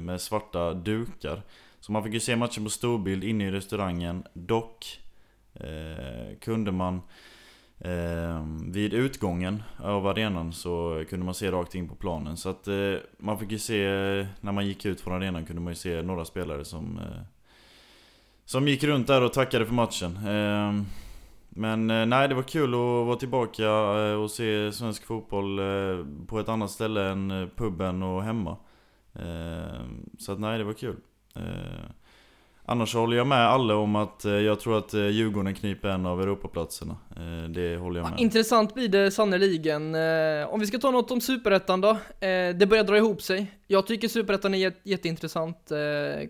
med 0.00 0.20
svarta 0.20 0.74
dukar. 0.74 1.42
Så 1.80 1.92
man 1.92 2.04
fick 2.04 2.14
ju 2.14 2.20
se 2.20 2.36
matchen 2.36 2.64
på 2.64 2.70
storbild 2.70 3.24
inne 3.24 3.48
i 3.48 3.50
restaurangen. 3.50 4.24
Dock 4.34 5.00
kunde 6.40 6.72
man 6.72 7.00
Eh, 7.84 8.44
vid 8.66 8.94
utgången 8.94 9.62
av 9.78 10.06
arenan 10.06 10.52
så 10.52 11.04
kunde 11.10 11.24
man 11.24 11.34
se 11.34 11.50
rakt 11.50 11.74
in 11.74 11.88
på 11.88 11.94
planen. 11.94 12.36
Så 12.36 12.48
att 12.48 12.68
eh, 12.68 12.94
man 13.18 13.38
fick 13.38 13.50
ju 13.50 13.58
se, 13.58 13.86
när 14.40 14.52
man 14.52 14.66
gick 14.66 14.84
ut 14.84 15.00
från 15.00 15.14
arenan 15.14 15.44
kunde 15.46 15.62
man 15.62 15.70
ju 15.70 15.76
se 15.76 16.02
några 16.02 16.24
spelare 16.24 16.64
som 16.64 16.98
eh, 16.98 17.22
Som 18.44 18.68
gick 18.68 18.84
runt 18.84 19.06
där 19.06 19.22
och 19.22 19.32
tackade 19.32 19.66
för 19.66 19.74
matchen. 19.74 20.16
Ehm, 20.26 20.84
men 21.48 21.90
eh, 21.90 22.06
nej, 22.06 22.28
det 22.28 22.34
var 22.34 22.42
kul 22.42 22.74
att 22.74 23.06
vara 23.06 23.16
tillbaka 23.16 23.64
eh, 23.64 24.14
och 24.14 24.30
se 24.30 24.72
svensk 24.72 25.06
fotboll 25.06 25.58
eh, 25.58 26.06
på 26.26 26.40
ett 26.40 26.48
annat 26.48 26.70
ställe 26.70 27.08
än 27.08 27.50
puben 27.56 28.02
och 28.02 28.22
hemma. 28.22 28.56
Ehm, 29.14 30.10
så 30.18 30.32
att 30.32 30.40
nej, 30.40 30.58
det 30.58 30.64
var 30.64 30.72
kul. 30.72 30.96
Ehm, 31.34 31.92
Annars 32.70 32.94
håller 32.94 33.16
jag 33.16 33.26
med 33.26 33.48
alla 33.48 33.76
om 33.76 33.96
att 33.96 34.24
eh, 34.24 34.32
jag 34.32 34.60
tror 34.60 34.78
att 34.78 34.94
eh, 34.94 35.06
Djurgården 35.06 35.54
kniper 35.54 35.88
en 35.88 36.06
av 36.06 36.20
Europaplatserna. 36.22 36.96
Eh, 37.16 37.50
det 37.50 37.76
håller 37.76 38.00
jag 38.00 38.10
med. 38.10 38.20
intressant 38.20 38.74
blir 38.74 38.88
det 38.88 39.10
sannerligen. 39.10 39.94
Om 40.48 40.60
vi 40.60 40.66
ska 40.66 40.78
ta 40.78 40.90
något 40.90 41.10
om 41.10 41.20
Superettan 41.20 41.80
då. 41.80 41.96
Det 42.54 42.68
börjar 42.68 42.84
dra 42.84 42.96
ihop 42.96 43.22
sig. 43.22 43.46
Jag 43.66 43.86
tycker 43.86 44.08
Superettan 44.08 44.54
är 44.54 44.72
jätteintressant. 44.82 45.72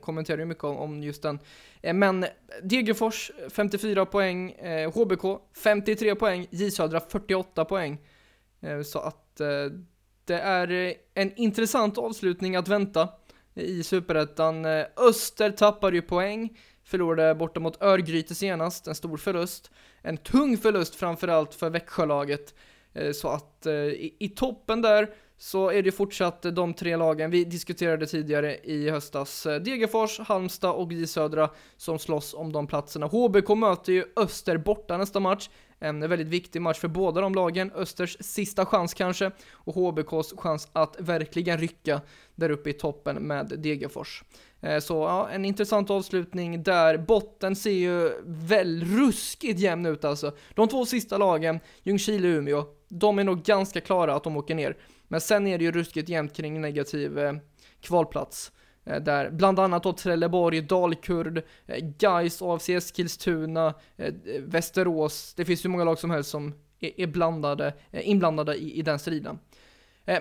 Kommenterar 0.00 0.38
ju 0.38 0.44
mycket 0.44 0.64
om 0.64 1.02
just 1.02 1.22
den. 1.22 1.38
Men 1.94 2.26
Degerfors 2.62 3.30
54 3.54 4.06
poäng, 4.06 4.54
HBK 4.94 5.22
53 5.64 6.14
poäng, 6.14 6.46
J 6.50 6.70
Södra 6.70 7.00
48 7.00 7.64
poäng. 7.64 7.98
Så 8.84 8.98
att 8.98 9.36
det 10.24 10.40
är 10.40 10.94
en 11.14 11.32
intressant 11.36 11.98
avslutning 11.98 12.56
att 12.56 12.68
vänta 12.68 13.08
i 13.54 13.82
Superettan. 13.82 14.64
Eh, 14.64 14.84
Öster 14.96 15.50
tappar 15.50 15.92
ju 15.92 16.02
poäng, 16.02 16.58
förlorade 16.84 17.34
borta 17.34 17.60
mot 17.60 17.82
Örgryte 17.82 18.34
senast, 18.34 18.86
en 18.86 18.94
stor 18.94 19.16
förlust. 19.16 19.70
En 20.02 20.16
tung 20.16 20.56
förlust 20.56 20.94
framförallt 20.94 21.54
för 21.54 21.70
Växjölaget. 21.70 22.54
Eh, 22.92 23.12
så 23.12 23.28
att 23.28 23.66
eh, 23.66 23.74
i, 23.74 24.16
i 24.18 24.28
toppen 24.28 24.82
där 24.82 25.10
så 25.38 25.70
är 25.70 25.82
det 25.82 25.92
fortsatt 25.92 26.42
de 26.42 26.74
tre 26.74 26.96
lagen 26.96 27.30
vi 27.30 27.44
diskuterade 27.44 28.06
tidigare 28.06 28.56
i 28.56 28.90
höstas. 28.90 29.42
Degerfors, 29.42 30.18
Halmstad 30.18 30.74
och 30.74 30.92
J 30.92 31.06
Södra 31.06 31.50
som 31.76 31.98
slåss 31.98 32.34
om 32.34 32.52
de 32.52 32.66
platserna. 32.66 33.06
HBK 33.06 33.48
möter 33.48 33.92
ju 33.92 34.04
Öster 34.16 34.58
borta 34.58 34.96
nästa 34.96 35.20
match. 35.20 35.48
En 35.82 36.08
väldigt 36.08 36.28
viktig 36.28 36.62
match 36.62 36.78
för 36.78 36.88
båda 36.88 37.20
de 37.20 37.34
lagen. 37.34 37.72
Östers 37.74 38.16
sista 38.20 38.66
chans 38.66 38.94
kanske 38.94 39.30
och 39.52 39.74
HBKs 39.74 40.34
chans 40.36 40.68
att 40.72 40.96
verkligen 40.98 41.58
rycka 41.58 42.00
där 42.34 42.50
uppe 42.50 42.70
i 42.70 42.72
toppen 42.72 43.16
med 43.16 43.46
Degerfors. 43.58 44.24
Eh, 44.60 44.78
så 44.78 44.94
ja, 44.94 45.28
en 45.30 45.44
intressant 45.44 45.90
avslutning 45.90 46.62
där. 46.62 46.98
Botten 46.98 47.56
ser 47.56 47.70
ju 47.70 48.12
väl 48.24 48.84
ruskigt 48.84 49.60
jämn 49.60 49.86
ut 49.86 50.04
alltså. 50.04 50.32
De 50.54 50.68
två 50.68 50.86
sista 50.86 51.18
lagen, 51.18 51.60
Ljungskile 51.82 52.28
och 52.28 52.34
Umeå, 52.34 52.64
de 52.88 53.18
är 53.18 53.24
nog 53.24 53.42
ganska 53.42 53.80
klara 53.80 54.14
att 54.14 54.24
de 54.24 54.36
åker 54.36 54.54
ner. 54.54 54.76
Men 55.08 55.20
sen 55.20 55.46
är 55.46 55.58
det 55.58 55.64
ju 55.64 55.72
ruskigt 55.72 56.08
jämnt 56.08 56.36
kring 56.36 56.60
negativ 56.60 57.18
eh, 57.18 57.32
kvalplats. 57.80 58.52
Eh, 58.90 59.00
där 59.00 59.30
bland 59.30 59.58
annat 59.58 59.82
då 59.82 59.92
Trelleborg, 59.92 60.60
Dalkurd, 60.60 61.42
eh, 61.66 61.84
Gais, 61.98 62.42
AFC 62.42 62.68
Eskilstuna, 62.68 63.74
eh, 63.96 64.14
Västerås. 64.40 65.34
Det 65.36 65.44
finns 65.44 65.64
ju 65.64 65.68
många 65.68 65.84
lag 65.84 65.98
som 65.98 66.10
helst 66.10 66.30
som 66.30 66.54
är, 66.80 67.06
blandade, 67.06 67.74
inblandade 67.92 68.54
i, 68.54 68.78
i 68.78 68.82
den 68.82 68.98
striden. 68.98 69.38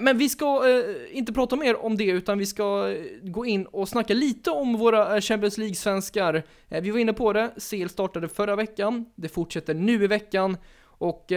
Men 0.01 0.17
vi 0.17 0.29
ska 0.29 0.63
inte 1.11 1.33
prata 1.33 1.55
mer 1.55 1.85
om 1.85 1.97
det, 1.97 2.05
utan 2.05 2.37
vi 2.37 2.45
ska 2.45 2.95
gå 3.21 3.45
in 3.45 3.65
och 3.65 3.89
snacka 3.89 4.13
lite 4.13 4.51
om 4.51 4.77
våra 4.77 5.21
Champions 5.21 5.57
League-svenskar. 5.57 6.43
Vi 6.67 6.91
var 6.91 6.99
inne 6.99 7.13
på 7.13 7.33
det, 7.33 7.51
CL 7.69 7.87
startade 7.89 8.27
förra 8.27 8.55
veckan, 8.55 9.05
det 9.15 9.29
fortsätter 9.29 9.73
nu 9.73 10.03
i 10.03 10.07
veckan, 10.07 10.57
och 10.81 11.31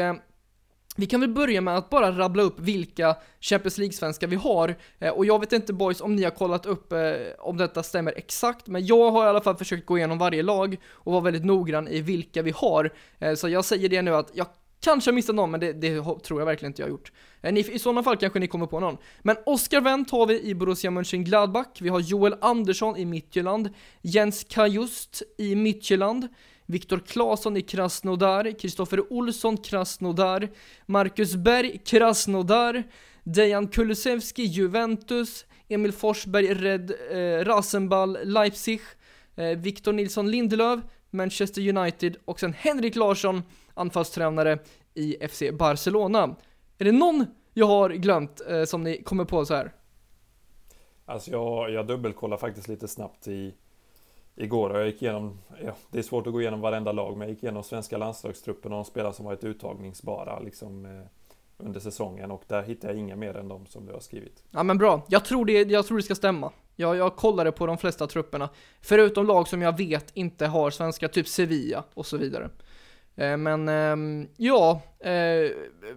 vi 0.97 1.07
kan 1.07 1.21
väl 1.21 1.31
börja 1.31 1.61
med 1.61 1.77
att 1.77 1.91
bara 1.91 2.13
rabbla 2.13 2.43
upp 2.43 2.61
vilka 2.61 3.17
Champions 3.41 3.79
League-svenskar 3.79 4.27
vi 4.27 4.37
har. 4.37 4.77
Eh, 4.99 5.11
och 5.11 5.27
jag 5.27 5.41
vet 5.41 5.53
inte 5.53 5.73
boys 5.73 6.01
om 6.01 6.17
ni 6.17 6.23
har 6.23 6.31
kollat 6.31 6.67
upp 6.67 6.93
eh, 6.93 6.99
om 7.39 7.57
detta 7.57 7.83
stämmer 7.83 8.13
exakt, 8.17 8.67
men 8.67 8.87
jag 8.87 9.11
har 9.11 9.27
i 9.27 9.29
alla 9.29 9.41
fall 9.41 9.57
försökt 9.57 9.87
gå 9.87 9.99
igenom 9.99 10.19
varje 10.19 10.43
lag 10.43 10.77
och 10.93 11.13
vara 11.13 11.23
väldigt 11.23 11.45
noggrann 11.45 11.89
i 11.89 12.01
vilka 12.01 12.43
vi 12.43 12.51
har. 12.51 12.93
Eh, 13.19 13.35
så 13.35 13.49
jag 13.49 13.65
säger 13.65 13.89
det 13.89 14.03
nu 14.03 14.15
att 14.15 14.31
jag 14.35 14.47
kanske 14.81 15.11
har 15.11 15.15
missat 15.15 15.35
någon, 15.35 15.51
men 15.51 15.61
det, 15.61 15.73
det, 15.73 16.03
tror 16.23 16.41
jag 16.41 16.47
verkligen 16.47 16.71
inte 16.71 16.83
jag 16.83 16.87
har 16.87 16.91
gjort. 16.91 17.13
Ni, 17.43 17.61
I 17.61 17.79
sådana 17.79 18.03
fall 18.03 18.17
kanske 18.17 18.39
ni 18.39 18.47
kommer 18.47 18.67
på 18.67 18.81
någon. 18.81 18.97
Men 19.23 19.37
Oscar 19.47 19.81
Wendt 19.81 20.11
har 20.11 20.27
vi 20.27 20.43
i 20.43 20.55
Borussia 20.55 20.91
Mönchengladbach, 20.91 21.67
vi 21.81 21.89
har 21.89 22.01
Joel 22.01 22.35
Andersson 22.41 22.97
i 22.97 23.05
Midtjylland, 23.05 23.71
Jens 24.03 24.45
Kajust 24.49 25.23
i 25.39 25.55
Midtjylland, 25.55 26.29
Viktor 26.73 26.99
Claesson 26.99 27.57
i 27.57 27.63
Krasnodar, 27.63 28.59
Kristoffer 28.59 29.13
Olsson 29.13 29.57
Krasnodar, 29.57 30.49
Marcus 30.87 31.35
Berg 31.35 31.79
Krasnodar, 31.85 32.83
Dejan 33.25 33.69
Kulusevski 33.69 34.43
Juventus, 34.43 35.47
Emil 35.69 35.93
Forsberg 35.93 36.55
Red 36.55 36.93
eh, 37.11 37.45
Rasenball 37.45 38.19
Leipzig, 38.25 38.81
eh, 39.37 39.59
Victor 39.59 39.93
Nilsson 39.93 40.31
Lindelöf 40.31 40.81
Manchester 41.11 41.79
United 41.79 42.17
och 42.25 42.41
sen 42.41 42.53
Henrik 42.53 42.97
Larsson, 42.97 43.43
anfallstränare 43.75 44.59
i 44.95 45.29
FC 45.29 45.43
Barcelona. 45.53 46.37
Är 46.79 46.85
det 46.85 46.93
någon 46.93 47.27
jag 47.55 47.67
har 47.67 47.91
glömt 47.91 48.41
eh, 48.49 48.65
som 48.65 48.83
ni 48.83 49.03
kommer 49.03 49.25
på 49.25 49.45
så 49.45 49.55
här? 49.55 49.73
Alltså 51.05 51.31
jag, 51.31 51.71
jag 51.71 51.87
dubbelkollar 51.87 52.37
faktiskt 52.37 52.69
lite 52.69 52.89
snabbt 52.89 53.29
i 53.29 53.55
igår 54.37 54.71
och 54.71 54.81
jag 54.81 54.87
gick 54.87 55.03
igenom, 55.03 55.39
ja, 55.65 55.73
det 55.91 55.99
är 55.99 56.03
svårt 56.03 56.27
att 56.27 56.33
gå 56.33 56.41
igenom 56.41 56.61
varenda 56.61 56.93
lag, 56.93 57.17
men 57.17 57.29
jag 57.29 57.35
gick 57.35 57.43
igenom 57.43 57.63
svenska 57.63 57.99
landslagstruppen 57.99 58.73
och 58.73 58.79
de 58.79 58.85
spelare 58.85 59.13
som 59.13 59.25
varit 59.25 59.45
uttagningsbara 59.45 60.39
liksom, 60.39 60.85
eh, 60.85 61.03
under 61.59 61.81
säsongen 61.81 62.31
och 62.31 62.43
där 62.47 62.63
hittade 62.63 62.93
jag 62.93 63.01
inga 63.01 63.17
mer 63.17 63.37
än 63.37 63.49
de 63.49 63.67
som 63.67 63.87
du 63.87 63.93
har 63.93 64.01
skrivit. 64.01 64.45
Ja 64.51 64.63
men 64.63 64.79
bra, 64.79 65.03
jag 65.09 65.25
tror 65.25 65.45
det, 65.45 65.71
jag 65.71 65.87
tror 65.87 65.97
det 65.97 66.03
ska 66.03 66.15
stämma. 66.15 66.53
Jag, 66.77 66.97
jag 66.97 67.17
kollade 67.17 67.53
på 67.53 67.67
de 67.67 67.79
flesta 67.79 68.07
trupperna, 68.07 68.49
förutom 68.81 69.27
lag 69.27 69.49
som 69.49 69.63
jag 69.63 69.77
vet 69.77 70.11
inte 70.17 70.47
har 70.47 70.71
svenska, 70.71 71.09
typ 71.09 71.29
Sevilla 71.29 71.85
och 71.95 72.07
så 72.07 72.17
vidare. 72.17 72.51
Eh, 73.17 73.37
men 73.37 73.69
ehm, 73.69 74.29
ja, 74.37 74.83
eh, 75.01 75.51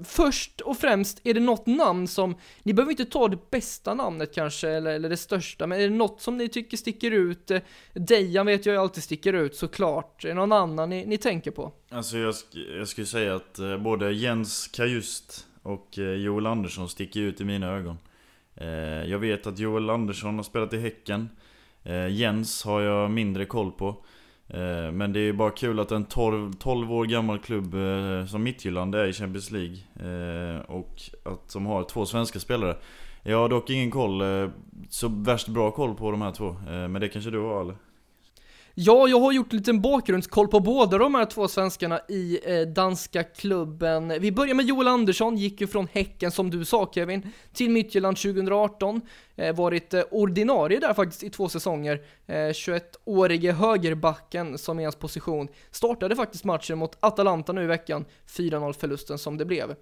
först 0.03 0.61
och 0.61 0.77
främst 0.77 1.21
är 1.23 1.33
det 1.33 1.39
något 1.39 1.65
namn 1.65 2.07
som, 2.07 2.35
ni 2.63 2.73
behöver 2.73 2.91
inte 2.91 3.05
ta 3.05 3.27
det 3.27 3.51
bästa 3.51 3.93
namnet 3.93 4.35
kanske, 4.35 4.69
eller, 4.69 4.91
eller 4.91 5.09
det 5.09 5.17
största, 5.17 5.67
men 5.67 5.79
är 5.79 5.83
det 5.89 5.95
något 5.95 6.21
som 6.21 6.37
ni 6.37 6.49
tycker 6.49 6.77
sticker 6.77 7.11
ut? 7.11 7.51
Eh, 7.51 7.61
Dejan 7.93 8.45
vet 8.45 8.65
jag 8.65 8.73
ju 8.73 8.81
alltid 8.81 9.03
sticker 9.03 9.33
ut 9.33 9.55
såklart. 9.55 10.25
Är 10.25 10.29
det 10.29 10.33
någon 10.33 10.51
annan 10.51 10.89
ni, 10.89 11.05
ni 11.05 11.17
tänker 11.17 11.51
på? 11.51 11.71
Alltså 11.89 12.17
jag, 12.17 12.35
jag 12.77 12.87
skulle 12.87 13.07
säga 13.07 13.35
att 13.35 13.59
både 13.79 14.11
Jens 14.11 14.67
Kajust 14.67 15.47
och 15.61 15.97
Joel 15.97 16.45
Andersson 16.45 16.89
sticker 16.89 17.19
ut 17.19 17.41
i 17.41 17.45
mina 17.45 17.71
ögon. 17.71 17.97
Jag 19.07 19.19
vet 19.19 19.47
att 19.47 19.59
Joel 19.59 19.89
Andersson 19.89 20.35
har 20.35 20.43
spelat 20.43 20.73
i 20.73 20.77
Häcken. 20.79 21.29
Jens 22.09 22.63
har 22.63 22.81
jag 22.81 23.11
mindre 23.11 23.45
koll 23.45 23.71
på. 23.71 24.05
Eh, 24.47 24.91
men 24.91 25.13
det 25.13 25.19
är 25.19 25.33
bara 25.33 25.51
kul 25.51 25.79
att 25.79 25.91
en 25.91 26.05
12, 26.05 26.53
12 26.53 26.93
år 26.93 27.05
gammal 27.05 27.39
klubb 27.39 27.73
eh, 27.73 28.25
som 28.25 28.43
Midtjylland 28.43 28.95
är 28.95 29.05
i 29.07 29.13
Champions 29.13 29.51
League. 29.51 29.77
Eh, 29.95 30.59
och 30.61 31.01
att 31.23 31.53
de 31.53 31.65
har 31.65 31.83
två 31.83 32.05
svenska 32.05 32.39
spelare. 32.39 32.77
Jag 33.23 33.37
har 33.37 33.49
dock 33.49 33.69
ingen 33.69 33.91
koll, 33.91 34.23
så 34.89 35.07
värst 35.07 35.47
bra 35.47 35.71
koll 35.71 35.95
på 35.95 36.11
de 36.11 36.21
här 36.21 36.31
två. 36.31 36.55
Men 36.67 36.93
det 36.93 37.07
kanske 37.07 37.31
du 37.31 37.39
har 37.39 37.61
eller? 37.61 37.75
Ja, 38.77 39.07
jag 39.07 39.19
har 39.19 39.31
gjort 39.31 39.53
en 39.53 39.57
liten 39.57 39.81
bakgrundskoll 39.81 40.47
på 40.47 40.59
båda 40.59 40.97
de 40.97 41.15
här 41.15 41.25
två 41.25 41.47
svenskarna 41.47 41.99
i 42.09 42.39
eh, 42.43 42.61
danska 42.67 43.23
klubben. 43.23 44.13
Vi 44.19 44.31
börjar 44.31 44.55
med 44.55 44.65
Joel 44.65 44.87
Andersson, 44.87 45.37
gick 45.37 45.61
ju 45.61 45.67
från 45.67 45.87
Häcken 45.91 46.31
som 46.31 46.49
du 46.49 46.65
sa 46.65 46.91
Kevin, 46.93 47.31
till 47.53 47.69
Midtjylland 47.69 48.17
2018. 48.17 49.01
Eh, 49.35 49.55
varit 49.55 49.93
eh, 49.93 50.03
ordinarie 50.11 50.79
där 50.79 50.93
faktiskt 50.93 51.23
i 51.23 51.29
två 51.29 51.49
säsonger. 51.49 52.01
Eh, 52.27 52.33
21-årige 52.33 53.51
högerbacken 53.51 54.57
som 54.57 54.79
är 54.79 54.83
hans 54.83 54.95
position. 54.95 55.47
Startade 55.71 56.15
faktiskt 56.15 56.43
matchen 56.43 56.77
mot 56.77 56.97
Atalanta 56.99 57.53
nu 57.53 57.63
i 57.63 57.67
veckan, 57.67 58.05
4-0 58.37 58.73
förlusten 58.73 59.17
som 59.17 59.37
det 59.37 59.45
blev. 59.45 59.75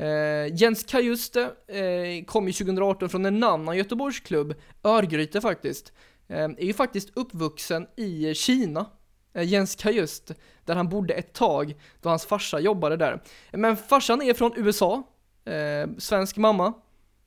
Uh, 0.00 0.54
Jens 0.54 0.84
Kajuste 0.84 1.40
uh, 1.40 2.24
kom 2.26 2.46
ju 2.46 2.52
2018 2.52 3.08
från 3.08 3.26
en 3.26 3.42
annan 3.42 3.76
Göteborgsklubb, 3.76 4.54
Örgryte 4.84 5.40
faktiskt. 5.40 5.92
Ehm, 6.28 6.56
är 6.58 6.64
ju 6.64 6.72
faktiskt 6.72 7.10
uppvuxen 7.14 7.86
i 7.96 8.34
Kina. 8.34 8.86
Eh, 9.32 9.44
Jens 9.44 9.76
Kajust, 9.76 10.32
där 10.64 10.74
han 10.74 10.88
bodde 10.88 11.14
ett 11.14 11.32
tag 11.32 11.74
då 12.00 12.08
hans 12.08 12.26
farsa 12.26 12.60
jobbade 12.60 12.96
där. 12.96 13.22
Men 13.52 13.76
farsan 13.76 14.22
är 14.22 14.34
från 14.34 14.52
USA, 14.56 15.02
eh, 15.44 15.88
svensk 15.98 16.36
mamma. 16.36 16.72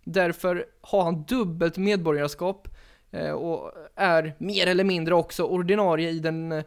Därför 0.03 0.65
har 0.81 1.03
han 1.03 1.23
dubbelt 1.23 1.77
medborgarskap 1.77 2.67
eh, 3.11 3.31
och 3.31 3.71
är 3.95 4.35
mer 4.37 4.67
eller 4.67 4.83
mindre 4.83 5.15
också 5.15 5.43
ordinarie 5.43 6.09
i 6.09 6.19
den 6.19 6.51
eh, 6.51 6.63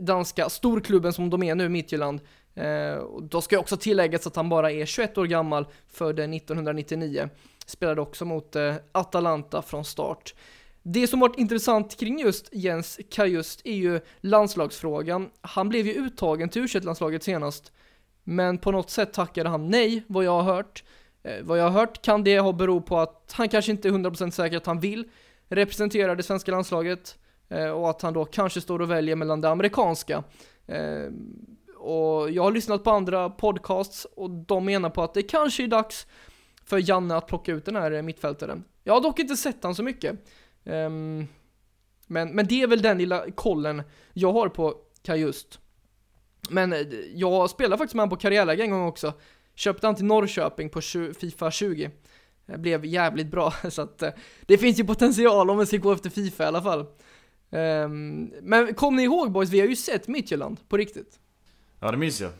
danska 0.00 0.48
storklubben 0.48 1.12
som 1.12 1.30
de 1.30 1.42
är 1.42 1.54
nu, 1.54 1.68
Midtjylland. 1.68 2.20
Eh, 2.54 3.04
då 3.20 3.40
ska 3.40 3.54
jag 3.54 3.60
också 3.60 3.76
tilläggas 3.76 4.26
att 4.26 4.36
han 4.36 4.48
bara 4.48 4.72
är 4.72 4.86
21 4.86 5.18
år 5.18 5.26
gammal, 5.26 5.66
född 5.88 6.18
1999. 6.18 7.28
Spelade 7.66 8.00
också 8.00 8.24
mot 8.24 8.56
eh, 8.56 8.74
Atalanta 8.92 9.62
från 9.62 9.84
start. 9.84 10.34
Det 10.88 11.06
som 11.06 11.20
varit 11.20 11.38
intressant 11.38 11.96
kring 11.96 12.18
just 12.18 12.48
Jens 12.52 13.00
Kajust 13.10 13.60
är 13.64 13.74
ju 13.74 14.00
landslagsfrågan. 14.20 15.30
Han 15.40 15.68
blev 15.68 15.86
ju 15.86 15.92
uttagen 15.92 16.48
till 16.48 16.62
u 16.62 16.80
landslaget 16.80 17.22
senast, 17.22 17.72
men 18.24 18.58
på 18.58 18.72
något 18.72 18.90
sätt 18.90 19.12
tackade 19.12 19.48
han 19.48 19.70
nej, 19.70 20.04
vad 20.06 20.24
jag 20.24 20.42
har 20.42 20.54
hört. 20.54 20.84
Eh, 21.22 21.42
vad 21.42 21.58
jag 21.58 21.64
har 21.64 21.70
hört 21.70 22.02
kan 22.02 22.24
det 22.24 22.38
ha 22.38 22.52
bero 22.52 22.80
på 22.80 22.98
att 22.98 23.32
han 23.36 23.48
kanske 23.48 23.72
inte 23.72 23.88
är 23.88 23.92
100% 23.92 24.30
säker 24.30 24.56
att 24.56 24.66
han 24.66 24.80
vill 24.80 25.04
representera 25.48 26.14
det 26.14 26.22
svenska 26.22 26.50
landslaget 26.50 27.18
eh, 27.48 27.68
och 27.68 27.90
att 27.90 28.02
han 28.02 28.12
då 28.14 28.24
kanske 28.24 28.60
står 28.60 28.82
och 28.82 28.90
väljer 28.90 29.16
mellan 29.16 29.40
det 29.40 29.50
amerikanska. 29.50 30.24
Eh, 30.66 31.10
och 31.76 32.30
jag 32.30 32.42
har 32.42 32.52
lyssnat 32.52 32.84
på 32.84 32.90
andra 32.90 33.30
podcasts 33.30 34.04
och 34.04 34.30
de 34.30 34.64
menar 34.64 34.90
på 34.90 35.02
att 35.02 35.14
det 35.14 35.22
kanske 35.22 35.64
är 35.64 35.68
dags 35.68 36.06
för 36.64 36.90
Janne 36.90 37.16
att 37.16 37.26
plocka 37.26 37.52
ut 37.52 37.64
den 37.64 37.76
här 37.76 38.02
mittfältaren. 38.02 38.64
Jag 38.84 38.94
har 38.94 39.00
dock 39.00 39.18
inte 39.18 39.36
sett 39.36 39.64
han 39.64 39.74
så 39.74 39.82
mycket. 39.82 40.18
Um, 40.66 41.28
men, 42.06 42.28
men 42.28 42.46
det 42.46 42.62
är 42.62 42.66
väl 42.66 42.82
den 42.82 42.98
lilla 42.98 43.30
kollen 43.30 43.82
jag 44.12 44.32
har 44.32 44.48
på 44.48 44.74
Kajust. 45.02 45.60
Men 46.50 46.72
eh, 46.72 46.80
jag 47.14 47.50
spelade 47.50 47.78
faktiskt 47.78 47.94
med 47.94 48.02
honom 48.02 48.16
på 48.16 48.22
karriärläge 48.22 48.62
en 48.62 48.70
gång 48.70 48.86
också. 48.86 49.12
Köpte 49.54 49.86
han 49.86 49.96
till 49.96 50.04
Norrköping 50.04 50.68
på 50.68 50.80
Fifa 51.20 51.50
20. 51.50 51.90
Det 52.46 52.58
blev 52.58 52.84
jävligt 52.84 53.30
bra, 53.30 53.52
så 53.70 53.82
att 53.82 54.02
eh, 54.02 54.10
det 54.46 54.58
finns 54.58 54.78
ju 54.78 54.84
potential 54.84 55.50
om 55.50 55.58
vi 55.58 55.66
ska 55.66 55.76
gå 55.76 55.92
efter 55.92 56.10
Fifa 56.10 56.44
i 56.44 56.46
alla 56.46 56.62
fall. 56.62 56.86
Um, 57.50 58.32
men 58.42 58.74
kom 58.74 58.96
ni 58.96 59.02
ihåg 59.02 59.32
boys, 59.32 59.50
vi 59.50 59.60
har 59.60 59.66
ju 59.66 59.76
sett 59.76 60.08
Midtjylland 60.08 60.68
på 60.68 60.76
riktigt. 60.76 61.20
Ja 61.80 61.90
det 61.90 61.96
minns 61.96 62.20
jag. 62.20 62.30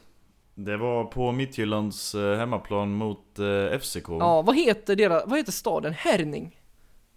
Det 0.55 0.77
var 0.77 1.05
på 1.05 1.33
Midtjyllands 1.33 2.15
eh, 2.15 2.39
hemmaplan 2.39 2.93
mot 2.93 3.39
FCK. 3.81 4.09
Ja, 4.09 4.43
vad 4.43 4.57
heter, 4.57 4.97
deras, 4.97 5.23
vad 5.27 5.39
heter 5.39 5.53
staden? 5.53 5.93
Herning? 5.93 6.61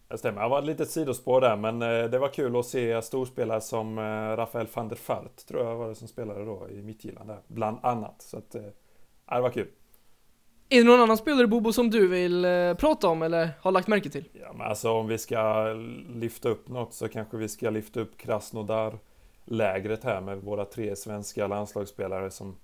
Det 0.10 0.17
stämmer. 0.17 0.41
Det 0.41 0.50
var 0.50 0.60
ett 0.60 0.65
litet 0.65 0.89
sidospår 0.89 1.41
där, 1.41 1.56
men 1.56 1.82
eh, 1.82 2.10
det 2.10 2.19
var 2.19 2.28
kul 2.28 2.56
att 2.56 2.65
se 2.65 3.02
storspelare 3.02 3.62
som 3.62 3.98
eh, 3.98 4.02
Rafael 4.38 4.67
van 4.74 4.88
der 4.88 4.95
Fart, 4.95 5.36
tror 5.48 5.65
jag 5.65 5.76
var 5.76 5.89
det 5.89 5.95
som 5.95 6.08
spelade 6.08 6.45
då 6.45 6.69
i 6.69 6.82
mittgillan 6.82 7.28
där, 7.28 7.39
bland 7.48 7.78
annat. 7.82 8.22
Så 8.22 8.38
att, 8.38 8.56
eh, 8.56 8.62
ja, 9.28 9.36
det 9.36 9.41
var 9.41 9.50
kul. 9.50 9.67
Är 10.69 10.78
det 10.78 10.84
någon 10.84 11.00
annan 11.00 11.17
spelare 11.17 11.48
Bobo 11.48 11.74
som 11.74 11.89
du 11.89 12.08
vill 12.08 12.45
prata 12.80 13.08
om 13.08 13.22
eller 13.22 13.50
har 13.62 13.72
lagt 13.72 13.88
märke 13.88 14.10
till? 14.10 14.30
Ja, 14.34 14.54
men 14.54 14.67
alltså 14.67 14.91
om 14.91 15.08
vi 15.08 15.17
ska 15.17 15.74
lyfta 16.10 16.50
upp 16.50 16.67
något 16.67 16.93
så 16.93 17.08
kanske 17.08 17.38
vi 17.38 17.50
ska 17.50 17.69
lyfta 17.69 18.00
upp 18.00 18.17
Krasnodar 18.17 18.98
lägret 19.45 20.04
här 20.04 20.22
med 20.22 20.41
våra 20.41 20.65
tre 20.65 20.95
svenska 20.95 21.48
landslagsspelare 21.48 22.32
som, 22.32 22.56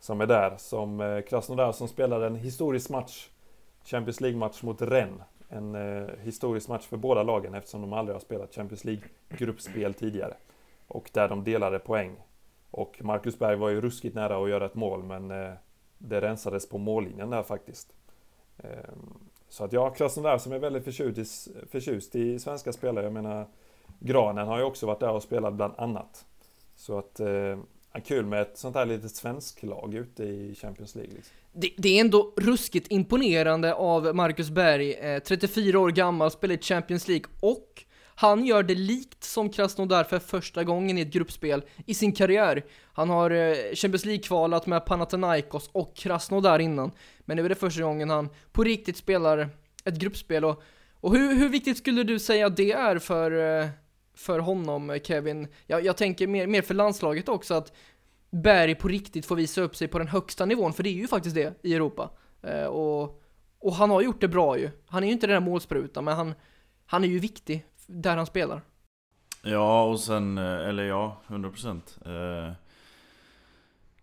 som 0.00 0.20
är 0.20 0.26
där. 0.26 0.54
Som 0.58 1.22
Krasnodar 1.28 1.72
som 1.72 1.88
spelade 1.88 2.26
en 2.26 2.36
historisk 2.36 2.90
match, 2.90 3.28
Champions 3.84 4.20
League-match 4.20 4.62
mot 4.62 4.82
Rennes 4.82 5.22
en 5.48 5.74
eh, 5.74 6.08
historisk 6.20 6.68
match 6.68 6.86
för 6.86 6.96
båda 6.96 7.22
lagen 7.22 7.54
eftersom 7.54 7.80
de 7.80 7.92
aldrig 7.92 8.14
har 8.14 8.20
spelat 8.20 8.54
Champions 8.54 8.84
League-gruppspel 8.84 9.94
tidigare. 9.94 10.34
Och 10.86 11.10
där 11.12 11.28
de 11.28 11.44
delade 11.44 11.78
poäng. 11.78 12.16
Och 12.70 12.98
Marcus 13.00 13.38
Berg 13.38 13.56
var 13.56 13.68
ju 13.68 13.80
ruskigt 13.80 14.14
nära 14.14 14.42
att 14.42 14.50
göra 14.50 14.66
ett 14.66 14.74
mål 14.74 15.02
men 15.02 15.30
eh, 15.30 15.52
det 15.98 16.20
rensades 16.20 16.68
på 16.68 16.78
mållinjen 16.78 17.30
där 17.30 17.42
faktiskt. 17.42 17.92
Eh, 18.58 18.70
så 19.48 19.64
att 19.64 19.72
ja, 19.72 19.90
Krasnodar 19.90 20.38
som 20.38 20.52
är 20.52 20.58
väldigt 20.58 20.84
förtjust 20.84 21.48
i, 21.48 21.66
förtjust 21.66 22.16
i 22.16 22.38
svenska 22.38 22.72
spelare. 22.72 23.04
Jag 23.04 23.12
menar 23.12 23.46
Granen 23.98 24.48
har 24.48 24.58
ju 24.58 24.64
också 24.64 24.86
varit 24.86 25.00
där 25.00 25.10
och 25.10 25.22
spelat 25.22 25.54
bland 25.54 25.74
annat. 25.78 26.26
Så 26.74 26.98
att 26.98 27.20
eh, 27.20 27.58
kul 28.00 28.26
med 28.26 28.42
ett 28.42 28.58
sånt 28.58 28.76
här 28.76 28.86
litet 28.86 29.16
svensk 29.16 29.62
lag 29.62 29.94
ute 29.94 30.22
i 30.22 30.54
Champions 30.54 30.94
League. 30.94 31.14
Liksom. 31.14 31.36
Det, 31.52 31.70
det, 31.76 31.96
är 31.96 32.00
ändå 32.00 32.32
ruskigt 32.36 32.86
imponerande 32.90 33.74
av 33.74 34.14
Marcus 34.14 34.50
Berg, 34.50 34.92
eh, 34.92 35.22
34 35.22 35.78
år 35.78 35.90
gammal, 35.90 36.30
spelar 36.30 36.54
i 36.54 36.58
Champions 36.58 37.08
League 37.08 37.26
och 37.40 37.84
han 38.18 38.46
gör 38.46 38.62
det 38.62 38.74
likt 38.74 39.24
som 39.24 39.50
Krasnodar 39.50 40.04
för 40.04 40.18
första 40.18 40.64
gången 40.64 40.98
i 40.98 41.00
ett 41.00 41.12
gruppspel 41.12 41.62
i 41.86 41.94
sin 41.94 42.12
karriär. 42.12 42.64
Han 42.92 43.10
har 43.10 43.30
eh, 43.30 43.54
Champions 43.74 44.04
League-kvalat 44.04 44.66
med 44.66 44.86
Panathinaikos 44.86 45.70
och 45.72 45.96
Krasnodar 45.96 46.58
innan, 46.58 46.90
men 47.20 47.36
nu 47.36 47.44
är 47.44 47.48
det 47.48 47.54
första 47.54 47.82
gången 47.82 48.10
han 48.10 48.28
på 48.52 48.64
riktigt 48.64 48.96
spelar 48.96 49.48
ett 49.84 49.94
gruppspel 49.94 50.44
och, 50.44 50.62
och 51.00 51.16
hur, 51.16 51.34
hur 51.34 51.48
viktigt 51.48 51.78
skulle 51.78 52.02
du 52.02 52.18
säga 52.18 52.48
det 52.48 52.72
är 52.72 52.98
för 52.98 53.60
eh, 53.60 53.68
för 54.16 54.38
honom, 54.38 54.98
Kevin. 55.04 55.48
Jag, 55.66 55.84
jag 55.84 55.96
tänker 55.96 56.26
mer, 56.26 56.46
mer 56.46 56.62
för 56.62 56.74
landslaget 56.74 57.28
också, 57.28 57.54
att 57.54 57.72
Berg 58.30 58.74
på 58.74 58.88
riktigt 58.88 59.26
får 59.26 59.36
visa 59.36 59.60
upp 59.60 59.76
sig 59.76 59.88
på 59.88 59.98
den 59.98 60.08
högsta 60.08 60.44
nivån, 60.46 60.72
för 60.72 60.82
det 60.82 60.88
är 60.88 60.94
ju 60.94 61.08
faktiskt 61.08 61.34
det 61.34 61.54
i 61.62 61.74
Europa. 61.74 62.10
Eh, 62.42 62.64
och, 62.64 63.22
och 63.58 63.74
han 63.74 63.90
har 63.90 64.02
gjort 64.02 64.20
det 64.20 64.28
bra 64.28 64.58
ju. 64.58 64.70
Han 64.86 65.02
är 65.02 65.06
ju 65.06 65.12
inte 65.12 65.26
den 65.26 65.34
där 65.42 65.50
målsprutan, 65.50 66.04
men 66.04 66.16
han, 66.16 66.34
han 66.86 67.04
är 67.04 67.08
ju 67.08 67.18
viktig 67.18 67.66
där 67.86 68.16
han 68.16 68.26
spelar. 68.26 68.62
Ja, 69.42 69.84
och 69.84 70.00
sen, 70.00 70.38
eh, 70.38 70.68
eller 70.68 70.82
ja, 70.82 71.22
100 71.28 71.50
procent. 71.50 71.98
eh, 72.06 72.52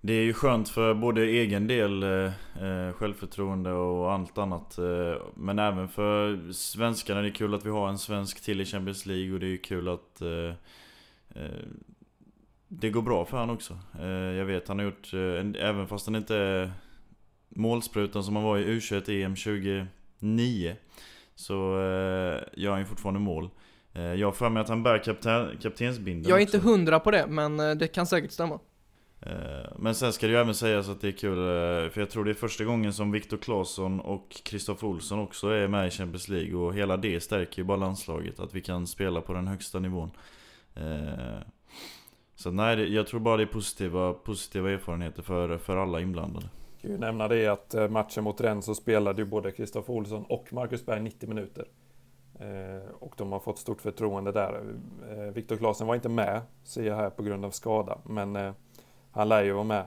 det 0.06 0.14
är 0.14 0.24
ju 0.24 0.34
skönt 0.34 0.70
för 0.70 0.94
både 0.94 1.22
egen 1.22 1.68
del, 1.68 2.04
eh, 2.04 2.32
eh, 2.64 2.94
självförtroende 2.94 3.72
och 3.72 4.12
allt 4.12 4.38
annat 4.38 4.78
eh, 4.78 5.16
Men 5.36 5.60
även 5.60 5.88
för 5.88 6.52
svenskarna, 6.52 7.22
det 7.22 7.28
är 7.28 7.34
kul 7.34 7.54
att 7.54 7.66
vi 7.66 7.70
har 7.70 7.90
en 7.90 7.98
svensk 7.98 8.44
till 8.44 8.62
i 8.62 8.66
Champions 8.66 9.06
League 9.06 9.34
och 9.34 9.40
det 9.40 9.46
är 9.46 9.50
ju 9.50 9.58
kul 9.58 9.88
att 9.88 10.22
det 12.80 12.90
går 12.90 13.02
bra 13.02 13.26
för 13.26 13.38
han 13.38 13.50
också. 13.50 13.80
Eh, 14.00 14.08
jag 14.08 14.46
vet 14.46 14.68
han 14.68 14.80
har 14.80 14.86
gjort, 14.86 15.14
eh, 15.14 15.68
även 15.70 15.88
fast 15.88 16.06
han 16.06 16.16
inte 16.16 16.36
är 16.36 16.72
målsprutan 17.50 18.24
som 18.24 18.36
han 18.36 18.46
var 18.46 18.58
i 18.58 18.66
U21 18.66 19.24
EM 19.24 19.36
2009 19.36 20.76
Så 21.36 21.54
eh, 21.76 22.44
gör 22.54 22.72
han 22.72 22.80
ju 22.80 22.86
fortfarande 22.86 23.20
mål. 23.20 23.50
Jag 24.18 24.28
har 24.28 24.32
för 24.32 24.50
mig 24.50 24.62
att 24.62 24.70
han 24.70 24.84
bär 24.84 24.98
kapten, 24.98 25.58
kaptensbindeln 25.62 26.30
Jag 26.30 26.40
är 26.40 26.44
också. 26.44 26.58
inte 26.58 26.68
hundra 26.70 27.00
på 27.00 27.12
det, 27.12 27.28
men 27.28 27.58
det 27.58 27.88
kan 27.88 28.06
säkert 28.06 28.32
stämma. 28.32 28.60
Eh, 29.26 29.72
men 29.76 29.96
sen 29.96 30.14
ska 30.14 30.28
det 30.28 30.34
ju 30.34 30.40
även 30.40 30.56
sägas 30.56 30.90
att 30.90 31.02
det 31.02 31.08
är 31.08 31.12
kul, 31.12 31.38
eh, 31.38 31.90
för 31.90 32.00
jag 32.00 32.10
tror 32.10 32.26
det 32.26 32.32
är 32.32 32.36
första 32.36 32.64
gången 32.64 32.94
som 32.94 33.12
Viktor 33.12 33.38
Claesson 33.38 34.00
och 34.00 34.30
Kristoffer 34.44 34.88
Olsson 34.88 35.20
också 35.20 35.48
är 35.48 35.68
med 35.68 35.88
i 35.88 35.92
Champions 35.92 36.30
League 36.30 36.56
och 36.56 36.74
hela 36.74 36.98
det 36.98 37.20
stärker 37.20 37.58
ju 37.58 37.64
bara 37.64 37.78
landslaget, 37.78 38.40
att 38.40 38.56
vi 38.56 38.62
kan 38.62 38.88
spela 38.88 39.22
på 39.22 39.34
den 39.34 39.48
högsta 39.48 39.80
nivån. 39.80 40.12
Eh, 40.76 41.40
så 42.36 42.52
nej, 42.52 42.94
jag 42.94 43.08
tror 43.08 43.20
bara 43.20 43.38
det 43.38 43.44
är 43.44 43.48
positiva, 43.48 44.14
positiva 44.14 44.72
erfarenheter 44.72 45.24
för, 45.24 45.58
för 45.58 45.78
alla 45.78 46.02
inblandade. 46.02 46.46
Jag 46.74 46.82
kan 46.82 46.92
ju 46.92 46.98
nämna 46.98 47.28
det 47.28 47.48
att 47.48 47.92
matchen 47.92 48.24
mot 48.24 48.42
Rennes 48.42 48.66
så 48.66 48.76
spelade 48.76 49.22
ju 49.22 49.26
både 49.26 49.52
Kristoffer 49.52 49.94
Olsson 49.94 50.26
och 50.30 50.54
Marcus 50.54 50.86
Berg 50.86 51.02
90 51.02 51.30
minuter. 51.30 51.66
Och 53.00 53.14
de 53.18 53.32
har 53.32 53.40
fått 53.40 53.60
stort 53.60 53.82
förtroende 53.82 54.32
där. 54.32 54.62
Viktor 55.34 55.58
Claesson 55.58 55.88
var 55.88 55.96
inte 55.96 56.10
med, 56.10 56.42
ser 56.64 56.84
jag 56.84 56.96
här, 56.96 57.10
på 57.10 57.24
grund 57.24 57.46
av 57.46 57.52
skada. 57.52 57.98
Men 58.06 58.54
han 59.14 59.30
lär 59.30 59.44
ju 59.44 59.52
vara 59.52 59.64
med 59.64 59.86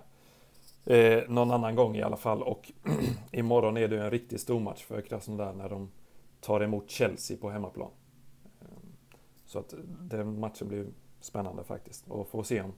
eh, 0.86 1.22
någon 1.28 1.50
annan 1.50 1.74
gång 1.74 1.96
i 1.96 2.02
alla 2.02 2.16
fall. 2.16 2.42
Och 2.42 2.72
imorgon 3.32 3.76
är 3.76 3.88
det 3.88 3.96
ju 3.96 4.02
en 4.02 4.10
riktigt 4.10 4.40
stor 4.40 4.60
match 4.60 4.84
för 4.84 5.00
Krasnodar 5.00 5.52
när 5.52 5.68
de 5.68 5.90
tar 6.40 6.60
emot 6.60 6.90
Chelsea 6.90 7.36
på 7.36 7.50
hemmaplan. 7.50 7.90
Eh, 8.60 8.66
så 9.46 9.58
att 9.58 9.74
den 10.00 10.40
matchen 10.40 10.68
blir 10.68 10.86
spännande 11.20 11.64
faktiskt. 11.64 12.04
Och 12.08 12.28
få 12.28 12.44
se 12.44 12.60
om, 12.60 12.72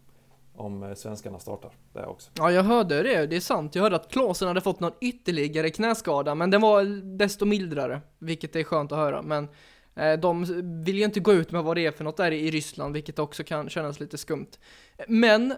om 0.54 0.82
eh, 0.82 0.94
svenskarna 0.94 1.38
startar 1.38 1.72
där 1.92 2.06
också. 2.06 2.30
Ja, 2.34 2.50
jag 2.52 2.62
hörde 2.62 3.02
det. 3.02 3.26
Det 3.26 3.36
är 3.36 3.40
sant. 3.40 3.74
Jag 3.74 3.82
hörde 3.82 3.96
att 3.96 4.12
Klasen 4.12 4.48
hade 4.48 4.60
fått 4.60 4.80
någon 4.80 4.94
ytterligare 5.00 5.70
knäskada, 5.70 6.34
men 6.34 6.50
den 6.50 6.60
var 6.60 6.84
desto 7.18 7.44
mildare, 7.44 8.00
vilket 8.18 8.56
är 8.56 8.64
skönt 8.64 8.92
att 8.92 8.98
höra. 8.98 9.22
Men 9.22 9.48
de 10.20 10.44
vill 10.84 10.98
ju 10.98 11.04
inte 11.04 11.20
gå 11.20 11.32
ut 11.32 11.52
med 11.52 11.64
vad 11.64 11.76
det 11.76 11.86
är 11.86 11.92
för 11.92 12.04
något 12.04 12.16
där 12.16 12.32
i 12.32 12.50
Ryssland, 12.50 12.94
vilket 12.94 13.18
också 13.18 13.44
kan 13.44 13.68
kännas 13.68 14.00
lite 14.00 14.18
skumt. 14.18 14.50
Men 15.08 15.54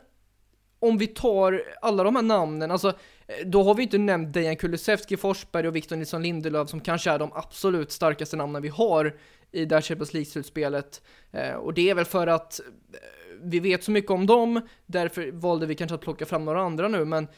om 0.80 0.98
vi 0.98 1.06
tar 1.06 1.62
alla 1.80 2.04
de 2.04 2.16
här 2.16 2.22
namnen, 2.22 2.70
alltså 2.70 2.88
eh, 3.26 3.46
då 3.46 3.62
har 3.62 3.74
vi 3.74 3.82
inte 3.82 3.98
nämnt 3.98 4.34
Dejan 4.34 4.56
Kulusevski, 4.56 5.16
Forsberg 5.16 5.68
och 5.68 5.76
Victor 5.76 5.96
Nilsson 5.96 6.22
Lindelöf 6.22 6.68
som 6.68 6.80
kanske 6.80 7.10
är 7.10 7.18
de 7.18 7.32
absolut 7.32 7.92
starkaste 7.92 8.36
namnen 8.36 8.62
vi 8.62 8.68
har 8.68 9.16
i 9.52 9.64
det 9.64 9.74
här 9.74 9.82
Champions 9.82 10.14
League-slutspelet. 10.14 11.02
Eh, 11.32 11.54
och 11.54 11.74
det 11.74 11.90
är 11.90 11.94
väl 11.94 12.04
för 12.04 12.26
att 12.26 12.60
eh, 12.60 12.66
vi 13.42 13.60
vet 13.60 13.84
så 13.84 13.90
mycket 13.90 14.10
om 14.10 14.26
dem, 14.26 14.60
därför 14.86 15.32
valde 15.32 15.66
vi 15.66 15.74
kanske 15.74 15.94
att 15.94 16.00
plocka 16.00 16.26
fram 16.26 16.44
några 16.44 16.60
andra 16.60 16.88
nu, 16.88 17.04
men 17.04 17.28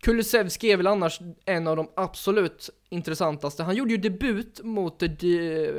Kulusevski 0.00 0.72
är 0.72 0.76
väl 0.76 0.86
annars 0.86 1.20
en 1.44 1.66
av 1.66 1.76
de 1.76 1.90
absolut 1.96 2.70
intressantaste. 2.88 3.62
Han 3.62 3.76
gjorde 3.76 3.90
ju 3.90 3.96
debut 3.96 4.60
mot 4.62 4.98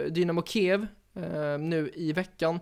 Dynamo 0.09 0.43
Kiev 0.43 0.87
eh, 1.15 1.57
nu 1.59 1.91
i 1.95 2.13
veckan. 2.13 2.59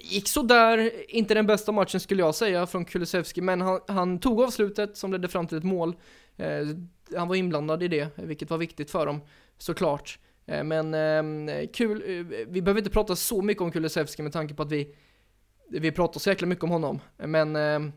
Gick 0.00 0.28
sådär, 0.28 0.92
inte 1.08 1.34
den 1.34 1.46
bästa 1.46 1.72
matchen 1.72 2.00
skulle 2.00 2.22
jag 2.22 2.34
säga 2.34 2.66
från 2.66 2.84
Kulusevski, 2.84 3.40
men 3.40 3.60
han, 3.60 3.80
han 3.88 4.18
tog 4.20 4.40
avslutet 4.40 4.96
som 4.96 5.12
ledde 5.12 5.28
fram 5.28 5.46
till 5.46 5.58
ett 5.58 5.64
mål. 5.64 5.96
Eh, 6.36 6.66
han 7.16 7.28
var 7.28 7.34
inblandad 7.34 7.82
i 7.82 7.88
det, 7.88 8.08
vilket 8.16 8.50
var 8.50 8.58
viktigt 8.58 8.90
för 8.90 9.06
dem, 9.06 9.20
såklart. 9.58 10.18
Eh, 10.46 10.64
men 10.64 10.94
eh, 11.48 11.66
kul, 11.72 12.02
eh, 12.06 12.46
vi 12.48 12.62
behöver 12.62 12.80
inte 12.80 12.90
prata 12.90 13.16
så 13.16 13.42
mycket 13.42 13.62
om 13.62 13.70
Kulusevski 13.70 14.22
med 14.22 14.32
tanke 14.32 14.54
på 14.54 14.62
att 14.62 14.72
vi, 14.72 14.94
vi 15.70 15.92
pratar 15.92 16.20
så 16.20 16.30
jäkla 16.30 16.46
mycket 16.46 16.64
om 16.64 16.70
honom. 16.70 17.00
Men 17.16 17.56
ehm, 17.56 17.92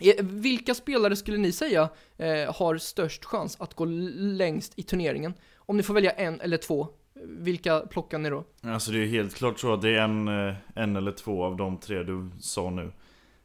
eh, 0.00 0.24
vilka 0.24 0.74
spelare 0.74 1.16
skulle 1.16 1.38
ni 1.38 1.52
säga 1.52 1.88
eh, 2.16 2.54
har 2.54 2.78
störst 2.78 3.24
chans 3.24 3.56
att 3.60 3.74
gå 3.74 3.84
längst 3.84 4.72
i 4.76 4.82
turneringen? 4.82 5.34
Om 5.56 5.76
ni 5.76 5.82
får 5.82 5.94
välja 5.94 6.10
en 6.10 6.40
eller 6.40 6.56
två, 6.56 6.88
vilka 7.24 7.80
plockar 7.80 8.18
ni 8.18 8.30
då? 8.30 8.44
Alltså 8.62 8.92
det 8.92 8.98
är 8.98 9.06
helt 9.06 9.34
klart 9.34 9.58
så 9.58 9.74
att 9.74 9.82
det 9.82 9.90
är 9.90 10.02
en, 10.02 10.28
eh, 10.28 10.54
en 10.74 10.96
eller 10.96 11.12
två 11.12 11.44
av 11.44 11.56
de 11.56 11.76
tre 11.80 12.02
du 12.02 12.30
sa 12.40 12.70
nu. 12.70 12.92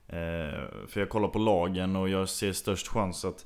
Eh, 0.07 0.87
för 0.87 0.99
jag 0.99 1.09
kollar 1.09 1.27
på 1.27 1.39
lagen 1.39 1.95
och 1.95 2.09
jag 2.09 2.29
ser 2.29 2.51
störst 2.51 2.87
chans 2.87 3.25
att 3.25 3.45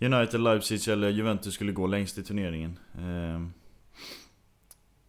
United, 0.00 0.40
Leipzig 0.40 0.88
eller 0.88 1.08
Juventus 1.08 1.54
skulle 1.54 1.72
gå 1.72 1.86
längst 1.86 2.18
i 2.18 2.22
turneringen. 2.22 2.78
Eh, 2.94 3.46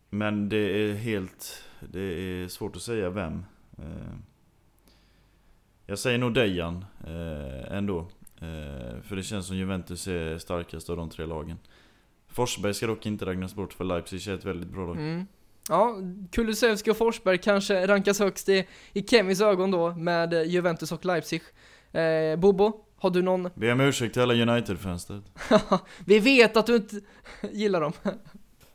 men 0.09 0.49
det 0.49 0.57
är 0.57 0.93
helt... 0.93 1.63
Det 1.79 2.01
är 2.01 2.47
svårt 2.47 2.75
att 2.75 2.81
säga 2.81 3.09
vem. 3.09 3.45
Eh, 3.77 4.15
jag 5.85 5.99
säger 5.99 6.17
nog 6.17 6.33
Dejan 6.33 6.85
eh, 7.07 7.77
ändå. 7.77 7.99
Eh, 8.35 9.01
för 9.01 9.15
det 9.15 9.23
känns 9.23 9.47
som 9.47 9.57
Juventus 9.57 10.07
är 10.07 10.37
starkast 10.37 10.89
av 10.89 10.97
de 10.97 11.09
tre 11.09 11.25
lagen. 11.25 11.57
Forsberg 12.35 12.73
ska 12.73 12.87
dock 12.87 13.05
inte 13.05 13.25
räknas 13.25 13.55
bort 13.55 13.73
för 13.73 13.83
Leipzig 13.83 14.27
är 14.27 14.33
ett 14.33 14.45
väldigt 14.45 14.69
bra 14.69 14.85
lag. 14.85 14.95
Mm. 14.95 15.25
Ja, 15.69 15.97
Kulusevski 16.31 16.91
och 16.91 16.97
Forsberg 16.97 17.37
kanske 17.37 17.87
rankas 17.87 18.19
högst 18.19 18.49
i, 18.49 18.67
i 18.93 19.03
Kevins 19.03 19.41
ögon 19.41 19.71
då 19.71 19.91
med 19.93 20.33
Juventus 20.47 20.91
och 20.91 21.05
Leipzig. 21.05 21.41
Eh, 21.91 22.35
Bobo, 22.35 22.85
har 22.97 23.09
du 23.09 23.21
någon? 23.21 23.49
Be 23.55 23.71
om 23.71 23.81
ursäkt 23.81 24.13
till 24.13 24.21
alla 24.21 24.33
United-fans 24.33 25.11
Vi 26.05 26.19
vet 26.19 26.57
att 26.57 26.65
du 26.65 26.75
inte 26.75 26.95
gillar 27.51 27.81
dem. 27.81 27.93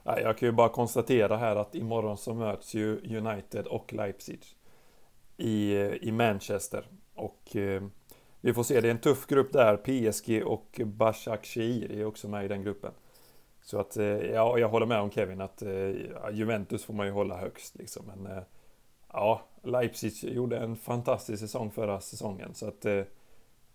Jag 0.04 0.38
kan 0.38 0.48
ju 0.48 0.52
bara 0.52 0.68
konstatera 0.68 1.36
här 1.36 1.56
att 1.56 1.74
imorgon 1.74 2.18
så 2.18 2.34
möts 2.34 2.74
ju 2.74 3.16
United 3.16 3.66
och 3.66 3.92
Leipzig 3.92 4.40
i, 5.36 5.72
i 6.02 6.12
Manchester. 6.12 6.84
Och 7.14 7.56
eh, 7.56 7.82
vi 8.40 8.54
får 8.54 8.62
se, 8.62 8.80
det 8.80 8.88
är 8.88 8.90
en 8.90 9.00
tuff 9.00 9.26
grupp 9.26 9.52
där. 9.52 9.76
PSG 9.76 10.42
och 10.46 10.80
Bashak 10.84 11.46
Shehir 11.46 11.92
är 11.92 12.04
också 12.04 12.28
med 12.28 12.44
i 12.44 12.48
den 12.48 12.62
gruppen. 12.62 12.92
Så 13.62 13.80
att, 13.80 13.96
eh, 13.96 14.04
ja, 14.06 14.58
jag 14.58 14.68
håller 14.68 14.86
med 14.86 15.00
om 15.00 15.10
Kevin 15.10 15.40
att 15.40 15.62
eh, 15.62 15.90
Juventus 16.32 16.84
får 16.84 16.94
man 16.94 17.06
ju 17.06 17.12
hålla 17.12 17.36
högst 17.36 17.76
liksom. 17.76 18.02
Men 18.06 18.36
eh, 18.36 18.42
ja, 19.12 19.42
Leipzig 19.62 20.34
gjorde 20.34 20.58
en 20.58 20.76
fantastisk 20.76 21.40
säsong 21.40 21.70
förra 21.70 22.00
säsongen. 22.00 22.54
Så 22.54 22.68
att 22.68 22.86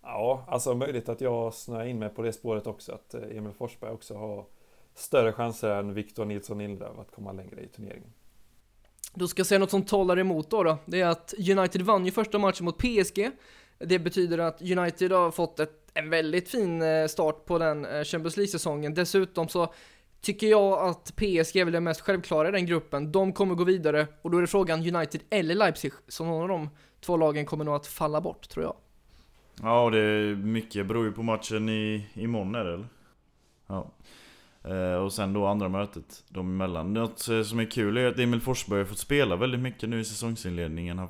ja, 0.01 0.45
alltså 0.47 0.73
möjligt 0.73 1.09
att 1.09 1.21
jag 1.21 1.53
snöar 1.53 1.85
in 1.85 1.99
mig 1.99 2.09
på 2.09 2.21
det 2.21 2.33
spåret 2.33 2.67
också. 2.67 2.93
Att 2.93 3.13
Emil 3.13 3.53
Forsberg 3.53 3.91
också 3.91 4.17
har 4.17 4.45
större 4.95 5.33
chanser 5.33 5.69
än 5.69 5.93
Victor 5.93 6.25
Nilsson 6.25 6.57
Lindelöf 6.57 6.99
att 6.99 7.11
komma 7.15 7.31
längre 7.31 7.61
i 7.61 7.67
turneringen. 7.67 8.13
Då 9.13 9.27
ska 9.27 9.39
jag 9.39 9.47
säga 9.47 9.59
något 9.59 9.71
som 9.71 9.83
talar 9.83 10.19
emot 10.19 10.49
då, 10.49 10.63
då. 10.63 10.77
Det 10.85 11.01
är 11.01 11.07
att 11.07 11.33
United 11.37 11.81
vann 11.81 12.05
ju 12.05 12.11
första 12.11 12.37
matchen 12.37 12.65
mot 12.65 12.77
PSG. 12.77 13.31
Det 13.77 13.99
betyder 13.99 14.37
att 14.37 14.61
United 14.61 15.11
har 15.11 15.31
fått 15.31 15.59
ett, 15.59 15.84
en 15.95 16.09
väldigt 16.09 16.49
fin 16.49 16.81
eh, 16.81 17.07
start 17.07 17.45
på 17.45 17.57
den 17.57 17.85
eh, 17.85 18.03
Champions 18.03 18.37
League-säsongen. 18.37 18.93
Dessutom 18.93 19.47
så 19.47 19.73
tycker 20.21 20.47
jag 20.47 20.79
att 20.79 21.15
PSG 21.15 21.55
är 21.55 21.65
väl 21.65 21.73
det 21.73 21.79
mest 21.79 22.01
självklara 22.01 22.47
i 22.47 22.51
den 22.51 22.65
gruppen. 22.65 23.11
De 23.11 23.33
kommer 23.33 23.55
gå 23.55 23.63
vidare 23.63 24.07
och 24.21 24.31
då 24.31 24.37
är 24.37 24.41
det 24.41 24.47
frågan 24.47 24.95
United 24.95 25.21
eller 25.29 25.55
Leipzig. 25.55 25.91
Så 26.07 26.25
någon 26.25 26.41
av 26.41 26.47
de 26.47 26.69
två 27.01 27.17
lagen 27.17 27.45
kommer 27.45 27.65
nog 27.65 27.75
att 27.75 27.87
falla 27.87 28.21
bort, 28.21 28.49
tror 28.49 28.65
jag. 28.65 28.75
Ja, 29.61 29.89
det 29.89 29.99
är 29.99 30.35
mycket 30.35 30.85
beror 30.85 31.05
ju 31.05 31.11
på 31.11 31.23
matchen 31.23 31.69
i, 31.69 32.07
imorgon 32.13 32.55
är 32.55 32.65
det 32.65 32.73
eller? 32.73 32.87
Ja. 33.67 33.91
Eh, 34.63 34.95
och 34.95 35.13
sen 35.13 35.33
då 35.33 35.45
andra 35.45 35.69
mötet 35.69 36.23
de 36.29 36.47
emellan. 36.47 36.93
Något 36.93 37.29
eh, 37.29 37.41
som 37.41 37.59
är 37.59 37.71
kul 37.71 37.97
är 37.97 38.05
att 38.05 38.19
Emil 38.19 38.41
Forsberg 38.41 38.79
har 38.79 38.85
fått 38.85 38.97
spela 38.97 39.35
väldigt 39.35 39.61
mycket 39.61 39.89
nu 39.89 39.99
i 39.99 40.05
säsongsinledningen. 40.05 40.97
Han, 40.99 41.09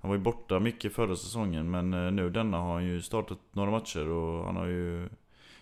han 0.00 0.08
var 0.10 0.16
ju 0.16 0.22
borta 0.22 0.60
mycket 0.60 0.92
förra 0.92 1.16
säsongen 1.16 1.70
men 1.70 1.94
eh, 1.94 2.12
nu 2.12 2.30
denna 2.30 2.56
har 2.56 2.72
han 2.72 2.84
ju 2.84 3.02
startat 3.02 3.38
några 3.52 3.70
matcher 3.70 4.08
och 4.08 4.44
han 4.44 4.56
har 4.56 4.66
ju 4.66 5.08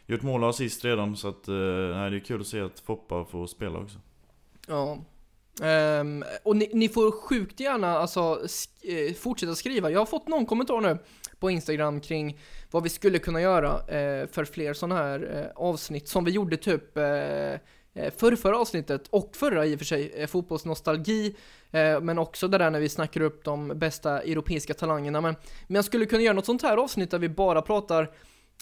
gjort 0.06 0.22
mål 0.22 0.44
och 0.44 0.50
assist 0.50 0.84
redan 0.84 1.16
så 1.16 1.28
att 1.28 1.48
eh, 1.48 1.54
nej, 1.54 2.10
det 2.10 2.16
är 2.16 2.20
kul 2.20 2.40
att 2.40 2.46
se 2.46 2.60
att 2.60 2.80
Foppa 2.80 3.24
får 3.24 3.46
spela 3.46 3.78
också. 3.78 3.98
Ja. 4.68 4.98
Um, 6.00 6.24
och 6.42 6.56
ni, 6.56 6.70
ni, 6.72 6.88
får 6.88 7.10
sjukt 7.10 7.60
gärna 7.60 7.98
alltså, 7.98 8.48
sk 8.48 8.70
eh, 8.84 9.14
fortsätta 9.14 9.54
skriva. 9.54 9.90
Jag 9.90 9.98
har 9.98 10.06
fått 10.06 10.28
någon 10.28 10.46
kommentar 10.46 10.80
nu 10.80 10.98
på 11.38 11.50
Instagram 11.50 12.00
kring 12.00 12.38
vad 12.70 12.82
vi 12.82 12.88
skulle 12.88 13.18
kunna 13.18 13.40
göra 13.40 13.72
eh, 13.72 14.28
för 14.28 14.44
fler 14.44 14.74
sådana 14.74 14.94
här 14.94 15.36
eh, 15.36 15.64
avsnitt 15.64 16.08
som 16.08 16.24
vi 16.24 16.30
gjorde 16.30 16.56
typ 16.56 16.96
eh, 16.96 18.10
för 18.16 18.36
förra 18.36 18.58
avsnittet 18.58 19.08
och 19.10 19.36
förra 19.36 19.66
i 19.66 19.74
och 19.74 19.78
för 19.78 19.86
sig, 19.86 20.12
eh, 20.16 20.26
fotbollsnostalgi, 20.26 21.36
Eh, 21.70 22.00
men 22.00 22.18
också 22.18 22.48
det 22.48 22.58
där 22.58 22.70
när 22.70 22.80
vi 22.80 22.88
snackar 22.88 23.20
upp 23.20 23.44
de 23.44 23.68
bästa 23.68 24.22
europeiska 24.22 24.74
talangerna. 24.74 25.20
Men, 25.20 25.34
men 25.66 25.74
jag 25.74 25.84
skulle 25.84 26.06
kunna 26.06 26.22
göra 26.22 26.34
något 26.34 26.46
sånt 26.46 26.62
här 26.62 26.76
avsnitt 26.76 27.10
där 27.10 27.18
vi 27.18 27.28
bara 27.28 27.62
pratar 27.62 28.10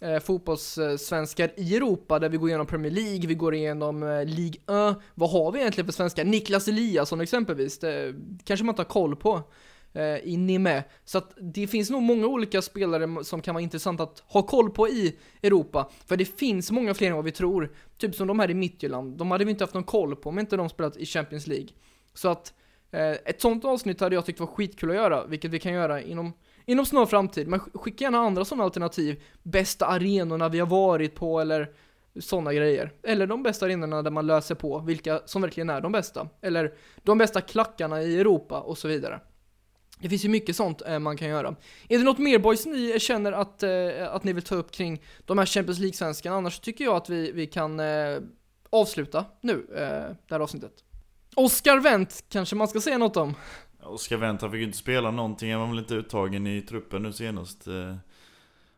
eh, 0.02 0.18
fotbollssvenskar 0.18 1.52
i 1.56 1.76
Europa 1.76 2.18
där 2.18 2.28
vi 2.28 2.36
går 2.36 2.48
igenom 2.48 2.66
Premier 2.66 2.92
League, 2.92 3.26
vi 3.26 3.34
går 3.34 3.54
igenom 3.54 4.02
eh, 4.02 4.24
Ligue 4.24 4.60
1. 4.90 4.96
Vad 5.14 5.30
har 5.30 5.52
vi 5.52 5.60
egentligen 5.60 5.86
för 5.86 5.92
svenskar? 5.92 6.24
Niklas 6.24 6.68
Eliasson 6.68 7.20
exempelvis, 7.20 7.78
det 7.78 8.14
kanske 8.44 8.64
man 8.64 8.72
inte 8.72 8.82
har 8.82 8.88
koll 8.88 9.16
på 9.16 9.42
eh, 9.92 10.16
i 10.16 10.36
Nime. 10.36 10.84
Så 11.04 11.18
att 11.18 11.32
det 11.40 11.66
finns 11.66 11.90
nog 11.90 12.02
många 12.02 12.26
olika 12.26 12.62
spelare 12.62 13.24
som 13.24 13.42
kan 13.42 13.54
vara 13.54 13.62
intressant 13.62 14.00
att 14.00 14.22
ha 14.26 14.42
koll 14.42 14.70
på 14.70 14.88
i 14.88 15.16
Europa. 15.42 15.90
För 16.06 16.16
det 16.16 16.24
finns 16.24 16.70
många 16.70 16.94
fler 16.94 17.08
än 17.08 17.16
vad 17.16 17.24
vi 17.24 17.32
tror. 17.32 17.72
Typ 17.98 18.14
som 18.14 18.26
de 18.26 18.38
här 18.38 18.50
i 18.50 18.54
Midtjylland. 18.54 19.18
De 19.18 19.30
hade 19.30 19.44
vi 19.44 19.50
inte 19.50 19.64
haft 19.64 19.74
någon 19.74 19.84
koll 19.84 20.16
på 20.16 20.28
om 20.28 20.38
inte 20.38 20.56
de 20.56 20.68
spelat 20.68 20.96
i 20.96 21.06
Champions 21.06 21.46
League. 21.46 21.68
Så 22.14 22.28
att 22.28 22.52
Eh, 22.90 23.10
ett 23.10 23.40
sånt 23.40 23.64
avsnitt 23.64 24.00
hade 24.00 24.14
jag 24.14 24.26
tyckt 24.26 24.40
var 24.40 24.46
skitkul 24.46 24.90
att 24.90 24.96
göra, 24.96 25.26
vilket 25.26 25.50
vi 25.50 25.58
kan 25.58 25.72
göra 25.72 26.02
inom 26.02 26.32
Inom 26.68 26.86
snar 26.86 27.06
framtid, 27.06 27.48
men 27.48 27.60
skicka 27.60 28.04
gärna 28.04 28.18
andra 28.18 28.44
sådana 28.44 28.64
alternativ. 28.64 29.22
Bästa 29.42 29.86
arenorna 29.86 30.48
vi 30.48 30.58
har 30.58 30.66
varit 30.66 31.14
på 31.14 31.40
eller 31.40 31.70
sådana 32.20 32.52
grejer. 32.52 32.92
Eller 33.02 33.26
de 33.26 33.42
bästa 33.42 33.66
arenorna 33.66 34.02
där 34.02 34.10
man 34.10 34.26
löser 34.26 34.54
på 34.54 34.78
vilka 34.78 35.20
som 35.24 35.42
verkligen 35.42 35.70
är 35.70 35.80
de 35.80 35.92
bästa. 35.92 36.28
Eller 36.40 36.74
de 37.02 37.18
bästa 37.18 37.40
klackarna 37.40 38.02
i 38.02 38.20
Europa 38.20 38.60
och 38.60 38.78
så 38.78 38.88
vidare. 38.88 39.20
Det 39.98 40.08
finns 40.08 40.24
ju 40.24 40.28
mycket 40.28 40.56
sånt 40.56 40.82
eh, 40.86 40.98
man 40.98 41.16
kan 41.16 41.28
göra. 41.28 41.56
Är 41.88 41.98
det 41.98 42.04
något 42.04 42.18
mer 42.18 42.38
boys 42.38 42.66
ni 42.66 43.00
känner 43.00 43.32
att, 43.32 43.62
eh, 43.62 43.70
att 44.14 44.24
ni 44.24 44.32
vill 44.32 44.44
ta 44.44 44.54
upp 44.54 44.70
kring 44.70 45.02
de 45.26 45.38
här 45.38 45.46
Champions 45.46 45.78
League-svenskarna? 45.78 46.36
Annars 46.36 46.60
tycker 46.60 46.84
jag 46.84 46.96
att 46.96 47.10
vi, 47.10 47.32
vi 47.32 47.46
kan 47.46 47.80
eh, 47.80 48.18
avsluta 48.70 49.24
nu, 49.40 49.52
eh, 49.52 50.16
det 50.28 50.34
här 50.34 50.40
avsnittet. 50.40 50.72
Oscar 51.36 51.80
Wendt 51.80 52.24
kanske 52.28 52.56
man 52.56 52.68
ska 52.68 52.80
säga 52.80 52.98
något 52.98 53.16
om? 53.16 53.34
Oscar 53.82 54.16
Wendt, 54.16 54.42
han 54.42 54.50
fick 54.50 54.58
ju 54.58 54.64
inte 54.64 54.78
spela 54.78 55.10
någonting, 55.10 55.52
han 55.52 55.60
var 55.60 55.68
väl 55.68 55.78
inte 55.78 55.94
uttagen 55.94 56.46
i 56.46 56.62
truppen 56.62 57.02
nu 57.02 57.12
senast. 57.12 57.66
Eh, 57.66 57.96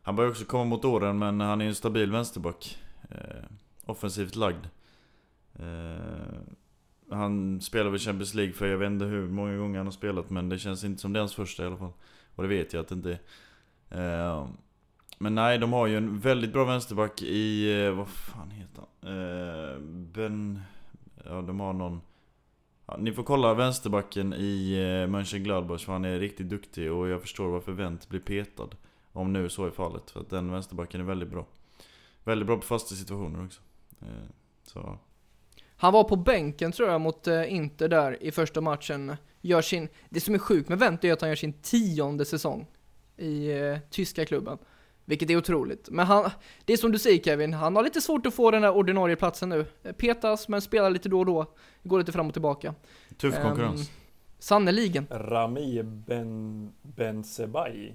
han 0.01 0.15
börjar 0.15 0.31
också 0.31 0.45
komma 0.45 0.63
mot 0.63 0.85
åren, 0.85 1.19
men 1.19 1.41
han 1.41 1.61
är 1.61 1.65
ju 1.65 1.69
en 1.69 1.75
stabil 1.75 2.11
vänsterback. 2.11 2.77
Eh, 3.09 3.43
offensivt 3.85 4.35
lagd. 4.35 4.65
Eh, 5.59 6.39
han 7.11 7.61
spelar 7.61 7.89
väl 7.89 7.99
Champions 7.99 8.33
League 8.33 8.53
för 8.53 8.67
jag 8.67 8.77
vet 8.77 8.87
inte 8.87 9.05
hur 9.05 9.27
många 9.27 9.57
gånger 9.57 9.77
han 9.77 9.87
har 9.87 9.91
spelat 9.91 10.29
men 10.29 10.49
det 10.49 10.59
känns 10.59 10.83
inte 10.83 11.01
som 11.01 11.13
det 11.13 11.17
är 11.17 11.21
hans 11.21 11.35
första 11.35 11.63
i 11.63 11.65
alla 11.65 11.77
fall. 11.77 11.93
Och 12.35 12.43
det 12.43 12.49
vet 12.49 12.73
jag 12.73 12.81
att 12.81 12.87
det 12.87 12.95
inte 12.95 13.19
är. 13.89 14.47
Men 15.17 15.35
nej, 15.35 15.57
de 15.57 15.73
har 15.73 15.87
ju 15.87 15.97
en 15.97 16.19
väldigt 16.19 16.53
bra 16.53 16.65
vänsterback 16.65 17.21
i, 17.21 17.89
vad 17.89 18.07
fan 18.07 18.51
heter 18.51 18.83
han? 19.01 20.11
Ben... 20.13 20.61
Ja, 21.25 21.41
de 21.41 21.59
har 21.59 21.73
någon... 21.73 22.01
Ja, 22.91 22.97
ni 22.97 23.11
får 23.11 23.23
kolla 23.23 23.53
vänsterbacken 23.53 24.33
i 24.33 24.73
eh, 24.73 25.09
Mönchengladbach 25.09 25.85
för 25.85 25.93
han 25.93 26.05
är 26.05 26.19
riktigt 26.19 26.49
duktig 26.49 26.91
och 26.91 27.07
jag 27.07 27.21
förstår 27.21 27.47
varför 27.47 27.71
Wendt 27.71 28.09
blir 28.09 28.19
petad. 28.19 28.69
Om 29.11 29.33
nu 29.33 29.49
så 29.49 29.65
är 29.65 29.71
fallet, 29.71 30.11
för 30.11 30.19
att 30.19 30.29
den 30.29 30.51
vänsterbacken 30.51 31.01
är 31.01 31.05
väldigt 31.05 31.29
bra. 31.29 31.45
Väldigt 32.23 32.47
bra 32.47 32.55
på 32.55 32.61
fasta 32.61 32.95
situationer 32.95 33.45
också. 33.45 33.61
Eh, 34.01 34.29
så 34.63 34.97
han 35.75 35.93
var 35.93 36.03
på 36.03 36.15
bänken 36.15 36.71
tror 36.71 36.89
jag 36.89 37.01
mot 37.01 37.27
eh, 37.27 37.53
Inter 37.53 37.87
där 37.87 38.23
i 38.23 38.31
första 38.31 38.61
matchen. 38.61 39.15
Gör 39.41 39.61
sin, 39.61 39.89
det 40.09 40.21
som 40.21 40.35
är 40.35 40.39
sjukt 40.39 40.69
med 40.69 40.79
Wendt 40.79 41.03
är 41.03 41.13
att 41.13 41.21
han 41.21 41.29
gör 41.29 41.35
sin 41.35 41.53
tionde 41.53 42.25
säsong 42.25 42.67
i 43.17 43.51
eh, 43.51 43.77
tyska 43.89 44.25
klubben. 44.25 44.57
Vilket 45.09 45.29
är 45.29 45.37
otroligt. 45.37 45.89
Men 45.91 46.05
han, 46.05 46.31
det 46.65 46.73
är 46.73 46.77
som 46.77 46.91
du 46.91 46.99
säger 46.99 47.23
Kevin, 47.23 47.53
han 47.53 47.75
har 47.75 47.83
lite 47.83 48.01
svårt 48.01 48.25
att 48.25 48.33
få 48.33 48.51
den 48.51 48.61
där 48.61 48.71
ordinarie 48.71 49.15
platsen 49.15 49.49
nu. 49.49 49.65
Petas, 49.97 50.47
men 50.47 50.61
spelar 50.61 50.89
lite 50.89 51.09
då 51.09 51.19
och 51.19 51.25
då. 51.25 51.45
Går 51.83 51.99
lite 51.99 52.11
fram 52.11 52.27
och 52.27 52.33
tillbaka. 52.33 52.73
Tuff 53.17 53.35
um, 53.37 53.41
konkurrens. 53.41 53.91
Sannoliken. 54.39 55.07
Rami 55.11 55.83
Ben, 55.83 56.71
Benzebai. 56.81 57.93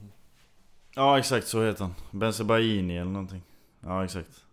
Ja, 0.94 1.18
exakt 1.18 1.46
så 1.46 1.64
heter 1.64 1.85
han. 1.85 1.94
Benzebaini 2.11 2.98
eller 2.98 3.11
någonting. 3.11 3.42
Ja, 3.81 4.05
exakt. 4.05 4.44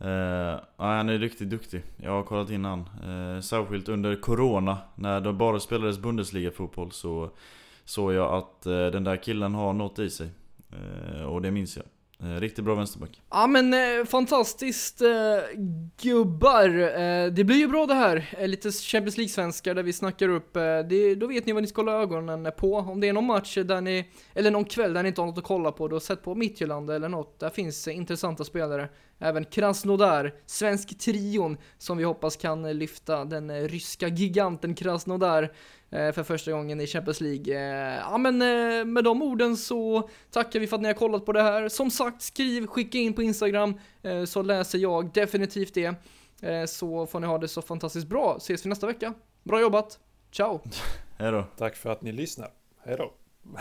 Uh, 0.00 0.08
ja, 0.08 0.62
han 0.76 1.08
är 1.08 1.18
riktigt 1.18 1.50
duktig. 1.50 1.82
Jag 1.96 2.10
har 2.10 2.22
kollat 2.22 2.50
in 2.50 2.64
han. 2.64 2.88
Uh, 3.08 3.40
särskilt 3.40 3.88
under 3.88 4.20
Corona, 4.20 4.78
när 4.94 5.20
det 5.20 5.32
bara 5.32 5.60
spelades 5.60 5.98
Bundesliga-fotboll 5.98 6.92
så 6.92 7.30
såg 7.84 8.12
jag 8.12 8.34
att 8.34 8.66
uh, 8.66 8.86
den 8.86 9.04
där 9.04 9.16
killen 9.16 9.54
har 9.54 9.72
något 9.72 9.98
i 9.98 10.10
sig. 10.10 10.28
Eh, 10.72 11.22
och 11.22 11.42
det 11.42 11.50
minns 11.50 11.76
jag. 11.76 11.86
Eh, 12.22 12.40
riktigt 12.40 12.64
bra 12.64 12.74
vänsterback. 12.74 13.22
Ja 13.30 13.46
men 13.46 13.74
eh, 13.74 14.04
fantastiskt 14.04 15.00
eh, 15.00 15.08
gubbar. 16.02 16.68
Eh, 17.00 17.26
det 17.26 17.44
blir 17.44 17.56
ju 17.56 17.68
bra 17.68 17.86
det 17.86 17.94
här. 17.94 18.34
Eh, 18.38 18.48
lite 18.48 18.70
Champions 18.70 19.16
League-svenskar 19.16 19.74
där 19.74 19.82
vi 19.82 19.92
snackar 19.92 20.28
upp. 20.28 20.56
Eh, 20.56 20.62
det, 20.62 21.14
då 21.14 21.26
vet 21.26 21.46
ni 21.46 21.52
vad 21.52 21.62
ni 21.62 21.68
ska 21.68 21.80
hålla 21.80 21.92
ögonen 21.92 22.52
på. 22.58 22.76
Om 22.76 23.00
det 23.00 23.08
är 23.08 23.12
någon 23.12 23.26
match 23.26 23.58
där 23.64 23.80
ni, 23.80 24.08
eller 24.34 24.50
någon 24.50 24.64
kväll 24.64 24.92
där 24.92 25.02
ni 25.02 25.08
inte 25.08 25.20
har 25.20 25.26
något 25.26 25.38
att 25.38 25.44
kolla 25.44 25.72
på. 25.72 25.88
då 25.88 26.00
sätt 26.00 26.06
sett 26.06 26.24
på 26.24 26.34
Midtjylland 26.34 26.90
eller 26.90 27.08
något. 27.08 27.40
Där 27.40 27.50
finns 27.50 27.88
eh, 27.88 27.96
intressanta 27.96 28.44
spelare. 28.44 28.88
Även 29.18 29.44
Krasnodar, 29.44 30.34
svensk 30.46 30.98
trion 30.98 31.56
som 31.78 31.98
vi 31.98 32.04
hoppas 32.04 32.36
kan 32.36 32.78
lyfta 32.78 33.24
den 33.24 33.68
ryska 33.68 34.08
giganten 34.08 34.74
Krasnodar 34.74 35.52
för 35.90 36.22
första 36.22 36.52
gången 36.52 36.80
i 36.80 36.86
Champions 36.86 37.20
League. 37.20 37.54
Eh, 37.54 37.96
ja 37.96 38.18
men 38.18 38.42
eh, 38.42 38.84
med 38.84 39.04
de 39.04 39.22
orden 39.22 39.56
så 39.56 40.08
tackar 40.30 40.60
vi 40.60 40.66
för 40.66 40.76
att 40.76 40.82
ni 40.82 40.88
har 40.88 40.94
kollat 40.94 41.26
på 41.26 41.32
det 41.32 41.42
här. 41.42 41.68
Som 41.68 41.90
sagt, 41.90 42.22
skriv, 42.22 42.66
skicka 42.66 42.98
in 42.98 43.12
på 43.12 43.22
Instagram 43.22 43.80
så 44.26 44.42
läser 44.42 44.78
jag 44.78 45.12
definitivt 45.12 45.74
det. 45.74 45.94
Så 46.68 47.06
får 47.06 47.20
ni 47.20 47.26
ha 47.26 47.38
det 47.38 47.48
så 47.48 47.62
fantastiskt 47.62 48.06
bra. 48.06 48.36
Ses 48.36 48.66
vi 48.66 48.68
nästa 48.68 48.86
vecka. 48.86 49.14
Bra 49.42 49.60
jobbat. 49.60 49.98
Ciao. 50.30 50.60
Hejdå. 51.18 51.44
Tack 51.56 51.76
för 51.76 51.90
att 51.90 52.02
ni 52.02 52.12
lyssnar. 52.12 52.50
Hejdå. 52.84 53.12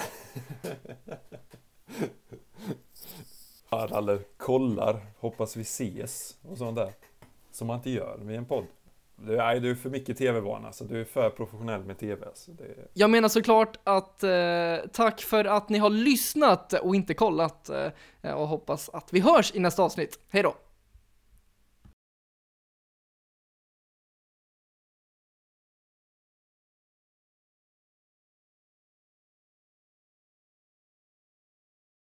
Harald 3.70 4.38
kollar, 4.38 5.06
hoppas 5.20 5.56
vi 5.56 5.62
ses 5.62 6.38
och 6.42 6.58
sånt 6.58 6.76
där. 6.76 6.94
Som 7.52 7.68
man 7.68 7.78
inte 7.78 7.90
gör 7.90 8.18
vid 8.18 8.38
en 8.38 8.46
podd. 8.46 8.66
Du, 9.20 9.38
nej, 9.38 9.60
du 9.60 9.72
är 9.72 9.76
för 9.76 9.90
mycket 9.90 10.18
tv-vana, 10.18 10.62
så 10.62 10.68
alltså. 10.68 10.84
du 10.84 11.02
är 11.02 11.06
för 11.06 11.30
professionell 11.30 11.84
med 11.84 11.98
tv. 12.00 12.28
Så 12.34 12.52
det... 12.52 12.64
Jag 12.94 13.10
menar 13.10 13.30
såklart 13.30 13.78
att 13.84 14.24
eh, 14.24 14.90
tack 14.94 15.22
för 15.22 15.46
att 15.46 15.70
ni 15.70 15.78
har 15.78 15.90
lyssnat 15.90 16.74
och 16.74 16.96
inte 16.96 17.14
kollat 17.14 17.70
eh, 18.22 18.32
och 18.32 18.48
hoppas 18.48 18.90
att 18.90 19.14
vi 19.14 19.20
hörs 19.20 19.56
i 19.56 19.60
nästa 19.60 19.84
avsnitt. 19.84 20.20
Hej 20.30 20.44
då! 20.44 20.56